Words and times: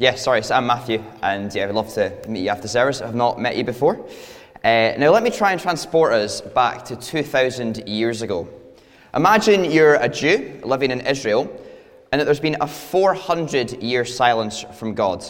Yeah, 0.00 0.14
sorry, 0.14 0.44
so 0.44 0.54
I'm 0.54 0.68
Matthew, 0.68 1.02
and 1.24 1.52
yeah, 1.52 1.66
I'd 1.66 1.74
love 1.74 1.92
to 1.94 2.16
meet 2.28 2.42
you 2.42 2.50
after 2.50 2.68
service. 2.68 3.00
I've 3.00 3.16
not 3.16 3.40
met 3.40 3.56
you 3.56 3.64
before. 3.64 3.98
Uh, 4.62 4.92
now, 4.96 5.10
let 5.10 5.24
me 5.24 5.30
try 5.30 5.50
and 5.50 5.60
transport 5.60 6.12
us 6.12 6.40
back 6.40 6.84
to 6.84 6.94
2,000 6.94 7.88
years 7.88 8.22
ago. 8.22 8.48
Imagine 9.12 9.64
you're 9.64 9.96
a 9.96 10.08
Jew 10.08 10.60
living 10.62 10.92
in 10.92 11.00
Israel, 11.00 11.50
and 12.12 12.20
that 12.20 12.26
there's 12.26 12.38
been 12.38 12.58
a 12.60 12.66
400 12.68 13.82
year 13.82 14.04
silence 14.04 14.64
from 14.74 14.94
God. 14.94 15.24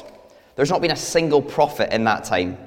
There's 0.55 0.69
not 0.69 0.83
been 0.83 0.91
a 0.91 0.97
single 0.97 1.41
prophet 1.41 1.91
in 1.91 2.05
that 2.05 2.25
time. 2.25 2.59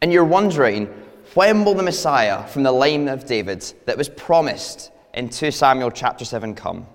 And 0.00 0.12
you're 0.12 0.24
wondering, 0.24 0.86
when 1.34 1.64
will 1.64 1.74
the 1.74 1.84
Messiah 1.84 2.44
from 2.48 2.64
the 2.64 2.72
line 2.72 3.06
of 3.06 3.24
David 3.24 3.72
that 3.86 3.96
was 3.96 4.08
promised 4.08 4.90
in 5.14 5.28
2 5.28 5.52
Samuel 5.52 5.92
chapter 5.92 6.24
7 6.24 6.56
come? 6.56 6.88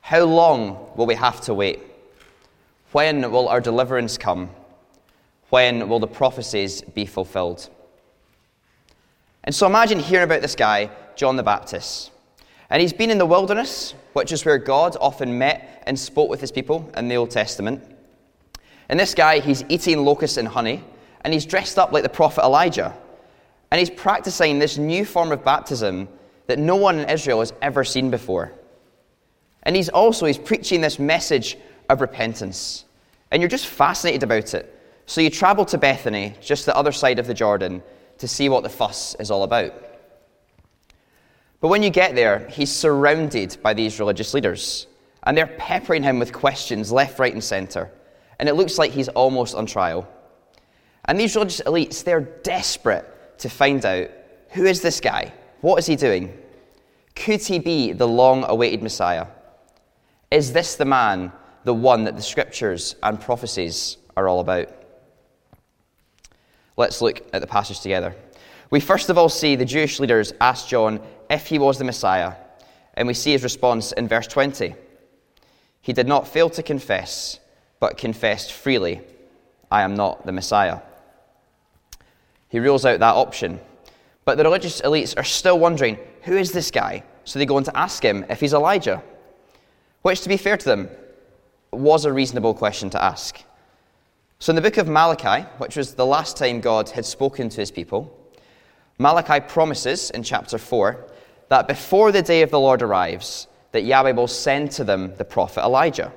How 0.00 0.24
long 0.24 0.90
will 0.96 1.06
we 1.06 1.14
have 1.14 1.40
to 1.42 1.54
wait? 1.54 1.78
When 2.92 3.30
will 3.30 3.48
our 3.48 3.60
deliverance 3.60 4.18
come? 4.18 4.50
When 5.48 5.88
will 5.88 5.98
the 5.98 6.06
prophecies 6.06 6.82
be 6.82 7.06
fulfilled? 7.06 7.68
And 9.44 9.54
so 9.54 9.66
imagine 9.66 9.98
hearing 9.98 10.24
about 10.24 10.42
this 10.42 10.54
guy, 10.54 10.90
John 11.16 11.36
the 11.36 11.42
Baptist. 11.42 12.10
And 12.70 12.80
he's 12.80 12.92
been 12.92 13.10
in 13.10 13.18
the 13.18 13.26
wilderness, 13.26 13.94
which 14.12 14.30
is 14.30 14.44
where 14.44 14.58
God 14.58 14.96
often 15.00 15.38
met 15.38 15.82
and 15.86 15.98
spoke 15.98 16.30
with 16.30 16.40
his 16.40 16.52
people 16.52 16.90
in 16.96 17.08
the 17.08 17.16
Old 17.16 17.30
Testament. 17.30 17.82
And 18.88 19.00
this 19.00 19.14
guy, 19.14 19.40
he's 19.40 19.64
eating 19.68 20.04
locusts 20.04 20.36
and 20.36 20.46
honey, 20.46 20.84
and 21.22 21.32
he's 21.32 21.46
dressed 21.46 21.78
up 21.78 21.92
like 21.92 22.02
the 22.02 22.08
prophet 22.08 22.42
Elijah. 22.42 22.94
And 23.70 23.78
he's 23.78 23.90
practicing 23.90 24.58
this 24.58 24.76
new 24.76 25.04
form 25.04 25.32
of 25.32 25.44
baptism 25.44 26.08
that 26.46 26.58
no 26.58 26.76
one 26.76 26.98
in 26.98 27.08
Israel 27.08 27.40
has 27.40 27.54
ever 27.62 27.84
seen 27.84 28.10
before. 28.10 28.52
And 29.62 29.74
he's 29.74 29.88
also 29.88 30.26
he's 30.26 30.38
preaching 30.38 30.80
this 30.80 30.98
message 30.98 31.56
of 31.92 32.00
repentance. 32.00 32.84
And 33.30 33.40
you're 33.40 33.48
just 33.48 33.66
fascinated 33.66 34.22
about 34.22 34.54
it. 34.54 34.78
So 35.06 35.20
you 35.20 35.30
travel 35.30 35.64
to 35.66 35.78
Bethany, 35.78 36.34
just 36.40 36.66
the 36.66 36.76
other 36.76 36.92
side 36.92 37.18
of 37.18 37.26
the 37.26 37.34
Jordan, 37.34 37.82
to 38.18 38.28
see 38.28 38.48
what 38.48 38.62
the 38.62 38.68
fuss 38.68 39.14
is 39.20 39.30
all 39.30 39.42
about. 39.42 39.72
But 41.60 41.68
when 41.68 41.82
you 41.82 41.90
get 41.90 42.14
there, 42.14 42.48
he's 42.48 42.72
surrounded 42.72 43.56
by 43.62 43.74
these 43.74 44.00
religious 44.00 44.34
leaders, 44.34 44.86
and 45.22 45.36
they're 45.36 45.46
peppering 45.46 46.02
him 46.02 46.18
with 46.18 46.32
questions 46.32 46.90
left, 46.90 47.18
right, 47.18 47.32
and 47.32 47.42
centre. 47.42 47.90
And 48.38 48.48
it 48.48 48.54
looks 48.54 48.78
like 48.78 48.90
he's 48.90 49.08
almost 49.08 49.54
on 49.54 49.66
trial. 49.66 50.08
And 51.04 51.18
these 51.18 51.34
religious 51.36 51.60
elites, 51.60 52.02
they're 52.02 52.20
desperate 52.20 53.38
to 53.38 53.48
find 53.48 53.84
out 53.84 54.10
who 54.50 54.64
is 54.64 54.82
this 54.82 55.00
guy? 55.00 55.32
What 55.60 55.78
is 55.78 55.86
he 55.86 55.96
doing? 55.96 56.36
Could 57.14 57.42
he 57.42 57.58
be 57.58 57.92
the 57.92 58.08
long 58.08 58.44
awaited 58.44 58.82
Messiah? 58.82 59.26
Is 60.30 60.52
this 60.52 60.76
the 60.76 60.84
man 60.84 61.32
the 61.64 61.74
one 61.74 62.04
that 62.04 62.16
the 62.16 62.22
scriptures 62.22 62.96
and 63.02 63.20
prophecies 63.20 63.96
are 64.16 64.28
all 64.28 64.40
about. 64.40 64.68
Let's 66.76 67.00
look 67.00 67.22
at 67.32 67.40
the 67.40 67.46
passage 67.46 67.80
together. 67.80 68.14
We 68.70 68.80
first 68.80 69.10
of 69.10 69.18
all 69.18 69.28
see 69.28 69.56
the 69.56 69.64
Jewish 69.64 70.00
leaders 70.00 70.32
ask 70.40 70.68
John 70.68 71.00
if 71.28 71.46
he 71.46 71.58
was 71.58 71.78
the 71.78 71.84
Messiah, 71.84 72.34
and 72.94 73.06
we 73.06 73.14
see 73.14 73.32
his 73.32 73.42
response 73.42 73.92
in 73.92 74.08
verse 74.08 74.26
20. 74.26 74.74
He 75.82 75.92
did 75.92 76.06
not 76.06 76.28
fail 76.28 76.48
to 76.50 76.62
confess, 76.62 77.38
but 77.80 77.98
confessed 77.98 78.52
freely, 78.52 79.00
I 79.70 79.82
am 79.82 79.94
not 79.94 80.24
the 80.24 80.32
Messiah. 80.32 80.80
He 82.48 82.60
rules 82.60 82.84
out 82.84 83.00
that 83.00 83.14
option. 83.14 83.60
But 84.24 84.36
the 84.36 84.44
religious 84.44 84.80
elites 84.82 85.16
are 85.16 85.24
still 85.24 85.58
wondering, 85.58 85.98
who 86.22 86.36
is 86.36 86.52
this 86.52 86.70
guy? 86.70 87.02
So 87.24 87.38
they 87.38 87.46
go 87.46 87.56
on 87.56 87.64
to 87.64 87.76
ask 87.76 88.04
him 88.04 88.24
if 88.28 88.40
he's 88.40 88.54
Elijah. 88.54 89.02
Which, 90.02 90.20
to 90.20 90.28
be 90.28 90.36
fair 90.36 90.56
to 90.56 90.64
them, 90.64 90.88
was 91.72 92.04
a 92.04 92.12
reasonable 92.12 92.54
question 92.54 92.90
to 92.90 93.02
ask. 93.02 93.42
So, 94.38 94.50
in 94.50 94.56
the 94.56 94.62
book 94.62 94.76
of 94.76 94.88
Malachi, 94.88 95.46
which 95.58 95.76
was 95.76 95.94
the 95.94 96.06
last 96.06 96.36
time 96.36 96.60
God 96.60 96.90
had 96.90 97.06
spoken 97.06 97.48
to 97.48 97.60
his 97.60 97.70
people, 97.70 98.18
Malachi 98.98 99.40
promises 99.40 100.10
in 100.10 100.22
chapter 100.22 100.58
4 100.58 101.06
that 101.48 101.68
before 101.68 102.12
the 102.12 102.22
day 102.22 102.42
of 102.42 102.50
the 102.50 102.60
Lord 102.60 102.82
arrives, 102.82 103.46
that 103.72 103.84
Yahweh 103.84 104.12
will 104.12 104.28
send 104.28 104.70
to 104.72 104.84
them 104.84 105.14
the 105.16 105.24
prophet 105.24 105.62
Elijah. 105.62 106.12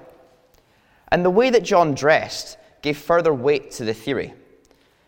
And 1.09 1.23
the 1.23 1.29
way 1.29 1.49
that 1.49 1.63
John 1.63 1.93
dressed 1.93 2.57
gave 2.81 2.97
further 2.97 3.33
weight 3.33 3.71
to 3.71 3.85
the 3.85 3.93
theory, 3.93 4.33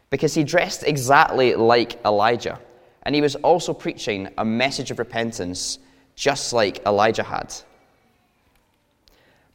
because 0.10 0.34
he 0.34 0.44
dressed 0.44 0.84
exactly 0.84 1.56
like 1.56 2.00
Elijah, 2.06 2.60
and 3.04 3.14
he 3.14 3.22
was 3.22 3.36
also 3.36 3.74
preaching 3.74 4.30
a 4.38 4.46
message 4.46 4.92
of 4.92 5.00
repentance, 5.00 5.80
just 6.16 6.54
like 6.54 6.86
Elijah 6.86 7.24
had. 7.24 7.54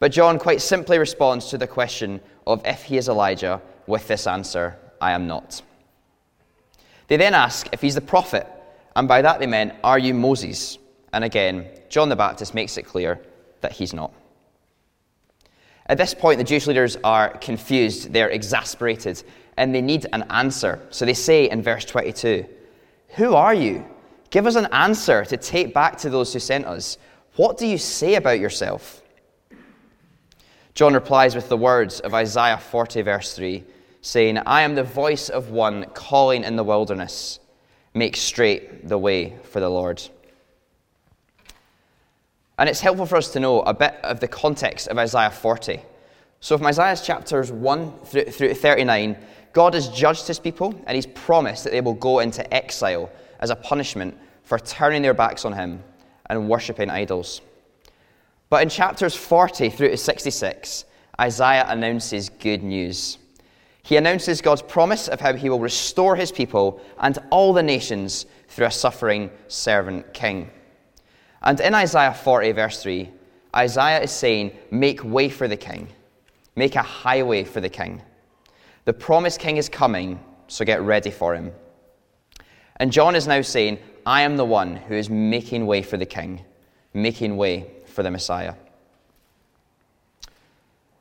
But 0.02 0.10
John 0.10 0.40
quite 0.40 0.60
simply 0.60 0.98
responds 0.98 1.46
to 1.50 1.58
the 1.58 1.68
question 1.68 2.20
of 2.44 2.60
if 2.66 2.82
he 2.82 2.96
is 2.96 3.08
Elijah 3.08 3.62
with 3.86 4.08
this 4.08 4.26
answer 4.26 4.76
I 5.00 5.12
am 5.12 5.28
not. 5.28 5.62
They 7.06 7.16
then 7.16 7.34
ask 7.34 7.68
if 7.70 7.80
he's 7.80 7.94
the 7.94 8.00
prophet, 8.00 8.44
and 8.96 9.06
by 9.06 9.22
that 9.22 9.38
they 9.38 9.46
meant, 9.46 9.74
Are 9.84 10.00
you 10.00 10.12
Moses? 10.12 10.78
And 11.12 11.22
again, 11.22 11.68
John 11.88 12.08
the 12.08 12.16
Baptist 12.16 12.52
makes 12.52 12.76
it 12.78 12.82
clear 12.82 13.20
that 13.60 13.70
he's 13.70 13.94
not. 13.94 14.12
At 15.86 15.98
this 15.98 16.14
point, 16.14 16.38
the 16.38 16.44
Jewish 16.44 16.66
leaders 16.66 16.96
are 17.04 17.36
confused, 17.36 18.12
they're 18.12 18.30
exasperated, 18.30 19.22
and 19.56 19.72
they 19.72 19.82
need 19.82 20.08
an 20.12 20.24
answer. 20.30 20.84
So 20.90 21.04
they 21.04 21.14
say 21.14 21.48
in 21.48 21.62
verse 21.62 21.84
22 21.84 22.44
Who 23.10 23.36
are 23.36 23.54
you? 23.54 23.86
Give 24.30 24.48
us 24.48 24.56
an 24.56 24.66
answer 24.72 25.24
to 25.26 25.36
take 25.36 25.72
back 25.72 25.96
to 25.98 26.10
those 26.10 26.32
who 26.32 26.40
sent 26.40 26.66
us. 26.66 26.98
What 27.36 27.56
do 27.56 27.68
you 27.68 27.78
say 27.78 28.16
about 28.16 28.40
yourself? 28.40 29.01
John 30.74 30.94
replies 30.94 31.34
with 31.34 31.48
the 31.48 31.56
words 31.56 32.00
of 32.00 32.14
Isaiah 32.14 32.58
40, 32.58 33.02
verse 33.02 33.34
3, 33.34 33.62
saying, 34.00 34.38
I 34.38 34.62
am 34.62 34.74
the 34.74 34.82
voice 34.82 35.28
of 35.28 35.50
one 35.50 35.84
calling 35.92 36.44
in 36.44 36.56
the 36.56 36.64
wilderness, 36.64 37.40
make 37.94 38.16
straight 38.16 38.88
the 38.88 38.96
way 38.96 39.36
for 39.44 39.60
the 39.60 39.68
Lord. 39.68 40.02
And 42.58 42.68
it's 42.68 42.80
helpful 42.80 43.06
for 43.06 43.16
us 43.16 43.32
to 43.32 43.40
know 43.40 43.60
a 43.62 43.74
bit 43.74 43.96
of 44.02 44.20
the 44.20 44.28
context 44.28 44.88
of 44.88 44.98
Isaiah 44.98 45.30
40. 45.30 45.80
So, 46.40 46.56
from 46.56 46.66
Isaiah's 46.66 47.02
chapters 47.02 47.52
1 47.52 47.98
through 48.04 48.54
39, 48.54 49.16
God 49.52 49.74
has 49.74 49.88
judged 49.88 50.26
his 50.26 50.38
people 50.38 50.74
and 50.86 50.96
he's 50.96 51.06
promised 51.06 51.64
that 51.64 51.72
they 51.72 51.80
will 51.80 51.94
go 51.94 52.20
into 52.20 52.52
exile 52.52 53.10
as 53.40 53.50
a 53.50 53.56
punishment 53.56 54.16
for 54.42 54.58
turning 54.58 55.02
their 55.02 55.14
backs 55.14 55.44
on 55.44 55.52
him 55.52 55.82
and 56.26 56.48
worshipping 56.48 56.90
idols. 56.90 57.42
But 58.52 58.62
in 58.62 58.68
chapters 58.68 59.14
40 59.14 59.70
through 59.70 59.88
to 59.88 59.96
66, 59.96 60.84
Isaiah 61.18 61.64
announces 61.68 62.28
good 62.28 62.62
news. 62.62 63.16
He 63.82 63.96
announces 63.96 64.42
God's 64.42 64.60
promise 64.60 65.08
of 65.08 65.20
how 65.20 65.32
he 65.32 65.48
will 65.48 65.58
restore 65.58 66.16
his 66.16 66.30
people 66.30 66.78
and 66.98 67.18
all 67.30 67.54
the 67.54 67.62
nations 67.62 68.26
through 68.48 68.66
a 68.66 68.70
suffering 68.70 69.30
servant 69.48 70.12
king. 70.12 70.50
And 71.40 71.60
in 71.60 71.74
Isaiah 71.74 72.12
40, 72.12 72.52
verse 72.52 72.82
3, 72.82 73.08
Isaiah 73.56 74.02
is 74.02 74.10
saying, 74.10 74.52
Make 74.70 75.02
way 75.02 75.30
for 75.30 75.48
the 75.48 75.56
king, 75.56 75.88
make 76.54 76.76
a 76.76 76.82
highway 76.82 77.44
for 77.44 77.62
the 77.62 77.70
king. 77.70 78.02
The 78.84 78.92
promised 78.92 79.40
king 79.40 79.56
is 79.56 79.70
coming, 79.70 80.22
so 80.48 80.66
get 80.66 80.82
ready 80.82 81.10
for 81.10 81.34
him. 81.34 81.52
And 82.76 82.92
John 82.92 83.16
is 83.16 83.26
now 83.26 83.40
saying, 83.40 83.78
I 84.04 84.20
am 84.20 84.36
the 84.36 84.44
one 84.44 84.76
who 84.76 84.94
is 84.94 85.08
making 85.08 85.64
way 85.64 85.80
for 85.80 85.96
the 85.96 86.04
king, 86.04 86.44
making 86.92 87.38
way 87.38 87.70
for 87.92 88.02
the 88.02 88.10
Messiah. 88.10 88.54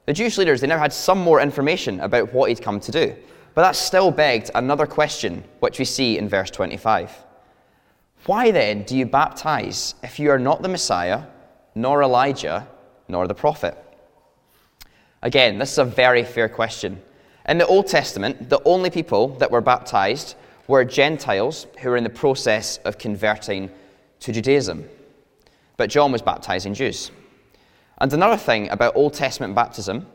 The 0.06 0.14
Jewish 0.14 0.38
leaders, 0.38 0.62
they 0.62 0.68
now 0.68 0.78
had 0.78 0.94
some 0.94 1.20
more 1.20 1.40
information 1.40 2.00
about 2.02 2.34
what 2.34 2.50
he'd 2.50 2.62
come 2.62 2.80
to 2.82 2.92
do. 2.92 3.16
But 3.54 3.62
that 3.64 3.76
still 3.76 4.12
begged 4.12 4.52
another 4.56 4.86
question, 4.86 5.44
which 5.60 5.80
we 5.80 5.86
see 5.86 6.18
in 6.18 6.28
verse 6.28 6.52
25. 6.52 7.12
Why 8.26 8.52
then 8.52 8.84
do 8.84 8.96
you 8.96 9.06
baptize 9.06 9.96
if 10.04 10.20
you 10.20 10.32
are 10.32 10.40
not 10.40 10.62
the 10.62 10.70
Messiah, 10.70 11.24
nor 11.76 12.04
Elijah, 12.04 12.68
nor 13.08 13.28
the 13.28 13.34
prophet? 13.34 13.78
Again, 15.22 15.60
this 15.60 15.72
is 15.72 15.78
a 15.78 15.86
very 15.86 16.24
fair 16.24 16.50
question. 16.50 17.02
In 17.48 17.58
the 17.58 17.68
Old 17.68 17.88
Testament, 17.88 18.50
the 18.50 18.62
only 18.64 18.90
people 18.90 19.30
that 19.40 19.52
were 19.52 19.62
baptized 19.62 20.36
were 20.68 20.86
Gentiles 20.86 21.68
who 21.82 21.90
were 21.90 21.98
in 21.98 22.04
the 22.04 22.10
process 22.10 22.78
of 22.78 22.98
converting 22.98 23.70
to 24.20 24.32
Judaism 24.32 24.88
but 25.82 25.90
John 25.90 26.12
was 26.12 26.22
baptizing 26.22 26.76
Jews. 26.76 27.10
And 27.98 28.14
another 28.14 28.38
thing 28.38 28.70
about 28.70 28.96
Old 28.96 29.16
Testament 29.16 29.56
baptism 29.56 30.06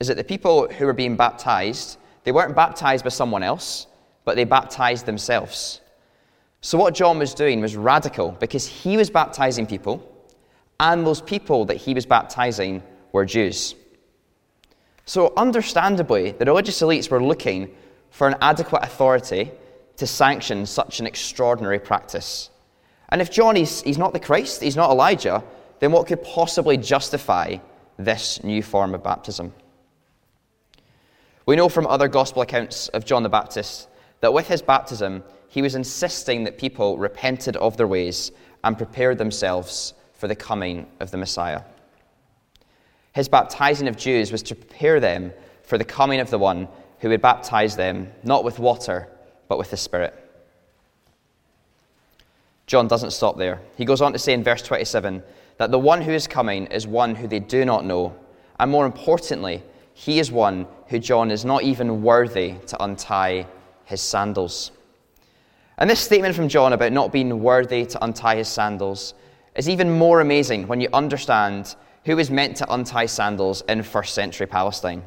is 0.00 0.08
that 0.08 0.16
the 0.16 0.24
people 0.24 0.66
who 0.66 0.86
were 0.86 0.94
being 0.94 1.14
baptized, 1.14 1.98
they 2.22 2.32
weren't 2.32 2.56
baptized 2.56 3.04
by 3.04 3.10
someone 3.10 3.42
else, 3.42 3.86
but 4.24 4.34
they 4.34 4.44
baptized 4.44 5.04
themselves. 5.04 5.82
So 6.62 6.78
what 6.78 6.94
John 6.94 7.18
was 7.18 7.34
doing 7.34 7.60
was 7.60 7.76
radical 7.76 8.30
because 8.30 8.66
he 8.66 8.96
was 8.96 9.10
baptizing 9.10 9.66
people, 9.66 10.02
and 10.80 11.06
those 11.06 11.20
people 11.20 11.66
that 11.66 11.76
he 11.76 11.92
was 11.92 12.06
baptizing 12.06 12.82
were 13.12 13.26
Jews. 13.26 13.74
So, 15.04 15.34
understandably, 15.36 16.30
the 16.30 16.46
religious 16.46 16.80
elites 16.80 17.10
were 17.10 17.22
looking 17.22 17.76
for 18.08 18.26
an 18.26 18.36
adequate 18.40 18.82
authority 18.82 19.52
to 19.98 20.06
sanction 20.06 20.64
such 20.64 20.98
an 20.98 21.06
extraordinary 21.06 21.78
practice. 21.78 22.48
And 23.14 23.22
if 23.22 23.30
John 23.30 23.56
is 23.56 23.80
he's 23.82 23.96
not 23.96 24.12
the 24.12 24.18
Christ, 24.18 24.60
he's 24.60 24.74
not 24.74 24.90
Elijah, 24.90 25.44
then 25.78 25.92
what 25.92 26.08
could 26.08 26.20
possibly 26.24 26.76
justify 26.76 27.58
this 27.96 28.42
new 28.42 28.60
form 28.60 28.92
of 28.92 29.04
baptism? 29.04 29.52
We 31.46 31.54
know 31.54 31.68
from 31.68 31.86
other 31.86 32.08
gospel 32.08 32.42
accounts 32.42 32.88
of 32.88 33.04
John 33.04 33.22
the 33.22 33.28
Baptist 33.28 33.88
that 34.18 34.32
with 34.32 34.48
his 34.48 34.62
baptism, 34.62 35.22
he 35.46 35.62
was 35.62 35.76
insisting 35.76 36.42
that 36.42 36.58
people 36.58 36.98
repented 36.98 37.56
of 37.58 37.76
their 37.76 37.86
ways 37.86 38.32
and 38.64 38.76
prepared 38.76 39.18
themselves 39.18 39.94
for 40.14 40.26
the 40.26 40.34
coming 40.34 40.88
of 40.98 41.12
the 41.12 41.16
Messiah. 41.16 41.62
His 43.12 43.28
baptizing 43.28 43.86
of 43.86 43.96
Jews 43.96 44.32
was 44.32 44.42
to 44.42 44.56
prepare 44.56 44.98
them 44.98 45.32
for 45.62 45.78
the 45.78 45.84
coming 45.84 46.18
of 46.18 46.30
the 46.30 46.38
one 46.40 46.66
who 46.98 47.10
would 47.10 47.22
baptize 47.22 47.76
them 47.76 48.10
not 48.24 48.42
with 48.42 48.58
water, 48.58 49.08
but 49.46 49.56
with 49.56 49.70
the 49.70 49.76
Spirit. 49.76 50.23
John 52.66 52.88
doesn't 52.88 53.10
stop 53.10 53.36
there. 53.36 53.60
He 53.76 53.84
goes 53.84 54.00
on 54.00 54.12
to 54.12 54.18
say 54.18 54.32
in 54.32 54.42
verse 54.42 54.62
27 54.62 55.22
that 55.58 55.70
the 55.70 55.78
one 55.78 56.00
who 56.00 56.12
is 56.12 56.26
coming 56.26 56.66
is 56.66 56.86
one 56.86 57.14
who 57.14 57.28
they 57.28 57.40
do 57.40 57.64
not 57.64 57.84
know. 57.84 58.14
And 58.58 58.70
more 58.70 58.86
importantly, 58.86 59.62
he 59.92 60.18
is 60.18 60.32
one 60.32 60.66
who 60.88 60.98
John 60.98 61.30
is 61.30 61.44
not 61.44 61.62
even 61.62 62.02
worthy 62.02 62.54
to 62.66 62.82
untie 62.82 63.46
his 63.84 64.00
sandals. 64.00 64.72
And 65.76 65.90
this 65.90 66.00
statement 66.00 66.34
from 66.34 66.48
John 66.48 66.72
about 66.72 66.92
not 66.92 67.12
being 67.12 67.42
worthy 67.42 67.84
to 67.86 68.04
untie 68.04 68.36
his 68.36 68.48
sandals 68.48 69.14
is 69.54 69.68
even 69.68 69.98
more 69.98 70.20
amazing 70.20 70.66
when 70.66 70.80
you 70.80 70.88
understand 70.92 71.76
who 72.04 72.18
is 72.18 72.30
meant 72.30 72.56
to 72.56 72.72
untie 72.72 73.06
sandals 73.06 73.62
in 73.68 73.82
first 73.82 74.14
century 74.14 74.46
Palestine. 74.46 75.02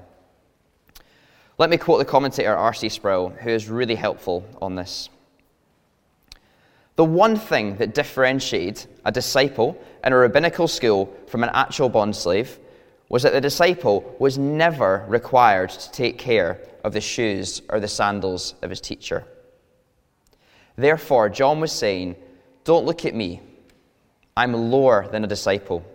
Let 1.57 1.69
me 1.69 1.77
quote 1.77 1.99
the 1.99 2.05
commentator 2.05 2.55
R.C. 2.55 2.89
Sproul, 2.89 3.29
who 3.29 3.49
is 3.49 3.67
really 3.67 3.95
helpful 3.95 4.45
on 4.61 4.75
this. 4.75 5.09
The 6.97 7.05
one 7.05 7.35
thing 7.37 7.77
that 7.77 7.93
differentiated 7.93 8.87
a 9.05 9.11
disciple 9.11 9.79
in 10.03 10.13
a 10.13 10.17
rabbinical 10.17 10.67
school 10.67 11.15
from 11.27 11.43
an 11.43 11.51
actual 11.53 11.91
bondslave 11.91 12.57
was 13.07 13.21
that 13.21 13.33
the 13.33 13.39
disciple 13.39 14.15
was 14.17 14.39
never 14.39 15.05
required 15.07 15.69
to 15.69 15.91
take 15.91 16.17
care 16.17 16.59
of 16.83 16.93
the 16.93 17.01
shoes 17.01 17.61
or 17.69 17.79
the 17.79 17.87
sandals 17.87 18.55
of 18.63 18.71
his 18.71 18.81
teacher. 18.81 19.23
Therefore, 20.75 21.29
John 21.29 21.59
was 21.59 21.71
saying, 21.71 22.15
Don't 22.63 22.85
look 22.85 23.05
at 23.05 23.13
me. 23.13 23.41
I'm 24.35 24.53
lower 24.53 25.07
than 25.07 25.23
a 25.23 25.27
disciple. 25.27 25.85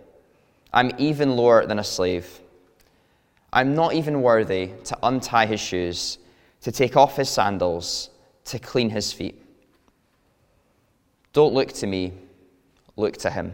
I'm 0.71 0.91
even 0.97 1.35
lower 1.35 1.65
than 1.65 1.79
a 1.79 1.83
slave. 1.83 2.39
I'm 3.51 3.75
not 3.75 3.93
even 3.93 4.21
worthy 4.21 4.71
to 4.85 4.97
untie 5.03 5.47
his 5.47 5.59
shoes, 5.59 6.17
to 6.61 6.71
take 6.71 6.95
off 6.95 7.17
his 7.17 7.29
sandals, 7.29 8.09
to 8.45 8.57
clean 8.57 8.89
his 8.89 9.11
feet. 9.11 9.42
Don't 11.33 11.53
look 11.53 11.73
to 11.73 11.87
me, 11.87 12.13
look 12.95 13.17
to 13.17 13.29
him. 13.29 13.53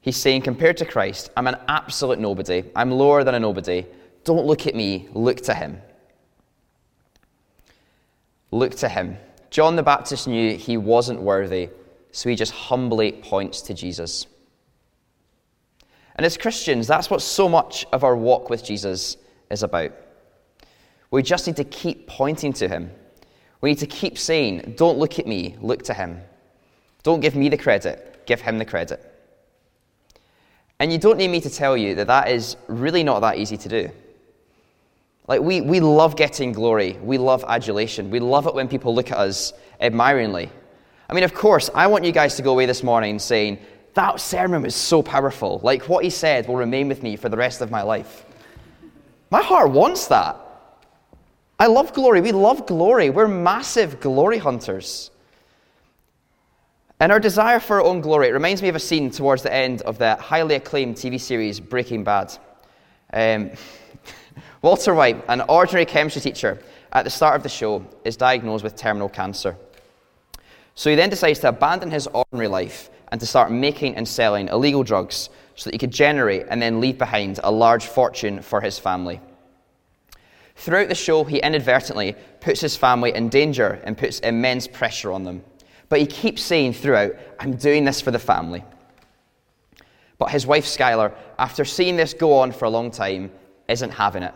He's 0.00 0.16
saying, 0.16 0.42
compared 0.42 0.76
to 0.78 0.84
Christ, 0.84 1.30
I'm 1.36 1.46
an 1.46 1.56
absolute 1.68 2.18
nobody. 2.18 2.64
I'm 2.74 2.90
lower 2.90 3.24
than 3.24 3.34
a 3.34 3.40
nobody. 3.40 3.86
Don't 4.24 4.46
look 4.46 4.66
at 4.66 4.74
me, 4.74 5.08
look 5.12 5.40
to 5.42 5.54
him. 5.54 5.80
Look 8.50 8.74
to 8.76 8.88
him. 8.88 9.16
John 9.50 9.76
the 9.76 9.82
Baptist 9.82 10.28
knew 10.28 10.56
he 10.56 10.76
wasn't 10.76 11.20
worthy, 11.20 11.70
so 12.12 12.28
he 12.28 12.36
just 12.36 12.52
humbly 12.52 13.12
points 13.12 13.62
to 13.62 13.74
Jesus. 13.74 14.26
And 16.16 16.26
as 16.26 16.36
Christians, 16.36 16.86
that's 16.86 17.10
what 17.10 17.22
so 17.22 17.48
much 17.48 17.86
of 17.92 18.02
our 18.02 18.16
walk 18.16 18.50
with 18.50 18.64
Jesus 18.64 19.16
is 19.50 19.62
about. 19.62 19.92
We 21.10 21.22
just 21.22 21.46
need 21.46 21.56
to 21.56 21.64
keep 21.64 22.06
pointing 22.08 22.52
to 22.54 22.68
him. 22.68 22.90
We 23.60 23.70
need 23.70 23.78
to 23.78 23.86
keep 23.86 24.18
saying, 24.18 24.74
Don't 24.76 24.98
look 24.98 25.18
at 25.18 25.26
me, 25.26 25.56
look 25.60 25.82
to 25.84 25.94
him. 25.94 26.20
Don't 27.02 27.20
give 27.20 27.34
me 27.34 27.48
the 27.48 27.56
credit, 27.56 28.26
give 28.26 28.40
him 28.40 28.58
the 28.58 28.64
credit. 28.64 29.04
And 30.80 30.92
you 30.92 30.98
don't 30.98 31.18
need 31.18 31.28
me 31.28 31.40
to 31.40 31.50
tell 31.50 31.76
you 31.76 31.94
that 31.96 32.06
that 32.06 32.28
is 32.28 32.56
really 32.68 33.02
not 33.02 33.20
that 33.20 33.38
easy 33.38 33.56
to 33.56 33.68
do. 33.68 33.90
Like, 35.26 35.40
we, 35.42 35.60
we 35.60 35.80
love 35.80 36.16
getting 36.16 36.52
glory. 36.52 36.98
We 37.02 37.18
love 37.18 37.44
adulation. 37.46 38.10
We 38.10 38.20
love 38.20 38.46
it 38.46 38.54
when 38.54 38.68
people 38.68 38.94
look 38.94 39.10
at 39.10 39.18
us 39.18 39.52
admiringly. 39.80 40.50
I 41.10 41.14
mean, 41.14 41.24
of 41.24 41.34
course, 41.34 41.68
I 41.74 41.86
want 41.86 42.04
you 42.04 42.12
guys 42.12 42.36
to 42.36 42.42
go 42.42 42.52
away 42.52 42.64
this 42.64 42.82
morning 42.82 43.18
saying, 43.18 43.58
that 43.94 44.20
sermon 44.20 44.62
was 44.62 44.74
so 44.74 45.02
powerful. 45.02 45.60
Like, 45.62 45.88
what 45.88 46.04
he 46.04 46.10
said 46.10 46.46
will 46.46 46.56
remain 46.56 46.88
with 46.88 47.02
me 47.02 47.16
for 47.16 47.28
the 47.28 47.36
rest 47.36 47.60
of 47.60 47.70
my 47.70 47.82
life. 47.82 48.24
My 49.30 49.42
heart 49.42 49.70
wants 49.70 50.06
that. 50.06 50.36
I 51.58 51.66
love 51.66 51.92
glory. 51.92 52.20
We 52.20 52.32
love 52.32 52.66
glory. 52.66 53.10
We're 53.10 53.26
massive 53.26 54.00
glory 54.00 54.38
hunters. 54.38 55.10
And 57.00 57.10
our 57.10 57.20
desire 57.20 57.60
for 57.60 57.76
our 57.76 57.84
own 57.84 58.00
glory, 58.00 58.28
it 58.28 58.32
reminds 58.32 58.62
me 58.62 58.68
of 58.68 58.76
a 58.76 58.80
scene 58.80 59.10
towards 59.10 59.42
the 59.42 59.52
end 59.52 59.82
of 59.82 59.98
the 59.98 60.16
highly 60.16 60.54
acclaimed 60.54 60.96
TV 60.96 61.20
series 61.20 61.60
Breaking 61.60 62.04
Bad. 62.04 62.36
Um, 63.12 63.50
Walter 64.62 64.94
White, 64.94 65.24
an 65.28 65.42
ordinary 65.42 65.84
chemistry 65.84 66.22
teacher, 66.22 66.60
at 66.92 67.04
the 67.04 67.10
start 67.10 67.36
of 67.36 67.42
the 67.42 67.48
show, 67.48 67.84
is 68.04 68.16
diagnosed 68.16 68.64
with 68.64 68.76
terminal 68.76 69.08
cancer. 69.08 69.56
So 70.74 70.90
he 70.90 70.96
then 70.96 71.10
decides 71.10 71.40
to 71.40 71.48
abandon 71.48 71.90
his 71.90 72.06
ordinary 72.08 72.48
life 72.48 72.90
and 73.10 73.20
to 73.20 73.26
start 73.26 73.50
making 73.50 73.96
and 73.96 74.06
selling 74.06 74.48
illegal 74.48 74.84
drugs 74.84 75.28
so 75.56 75.64
that 75.64 75.74
he 75.74 75.78
could 75.78 75.90
generate 75.90 76.46
and 76.50 76.62
then 76.62 76.80
leave 76.80 76.98
behind 76.98 77.40
a 77.42 77.50
large 77.50 77.86
fortune 77.86 78.42
for 78.42 78.60
his 78.60 78.78
family. 78.78 79.20
Throughout 80.58 80.88
the 80.88 80.94
show, 80.96 81.22
he 81.22 81.38
inadvertently 81.38 82.16
puts 82.40 82.60
his 82.60 82.76
family 82.76 83.14
in 83.14 83.28
danger 83.28 83.80
and 83.84 83.96
puts 83.96 84.18
immense 84.18 84.66
pressure 84.66 85.12
on 85.12 85.22
them. 85.22 85.44
But 85.88 86.00
he 86.00 86.06
keeps 86.06 86.42
saying 86.42 86.72
throughout, 86.72 87.12
I'm 87.38 87.54
doing 87.54 87.84
this 87.84 88.00
for 88.00 88.10
the 88.10 88.18
family. 88.18 88.64
But 90.18 90.32
his 90.32 90.48
wife, 90.48 90.64
Skyler, 90.66 91.14
after 91.38 91.64
seeing 91.64 91.94
this 91.94 92.12
go 92.12 92.32
on 92.38 92.50
for 92.50 92.64
a 92.64 92.70
long 92.70 92.90
time, 92.90 93.30
isn't 93.68 93.90
having 93.90 94.24
it. 94.24 94.34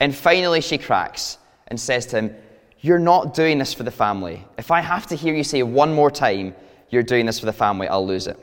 And 0.00 0.16
finally, 0.16 0.62
she 0.62 0.78
cracks 0.78 1.36
and 1.68 1.78
says 1.78 2.06
to 2.06 2.16
him, 2.16 2.36
You're 2.80 2.98
not 2.98 3.34
doing 3.34 3.58
this 3.58 3.74
for 3.74 3.82
the 3.82 3.90
family. 3.90 4.42
If 4.56 4.70
I 4.70 4.80
have 4.80 5.06
to 5.08 5.14
hear 5.14 5.34
you 5.34 5.44
say 5.44 5.62
one 5.62 5.92
more 5.92 6.10
time, 6.10 6.54
You're 6.88 7.02
doing 7.02 7.26
this 7.26 7.38
for 7.38 7.46
the 7.46 7.52
family, 7.52 7.86
I'll 7.86 8.06
lose 8.06 8.28
it. 8.28 8.38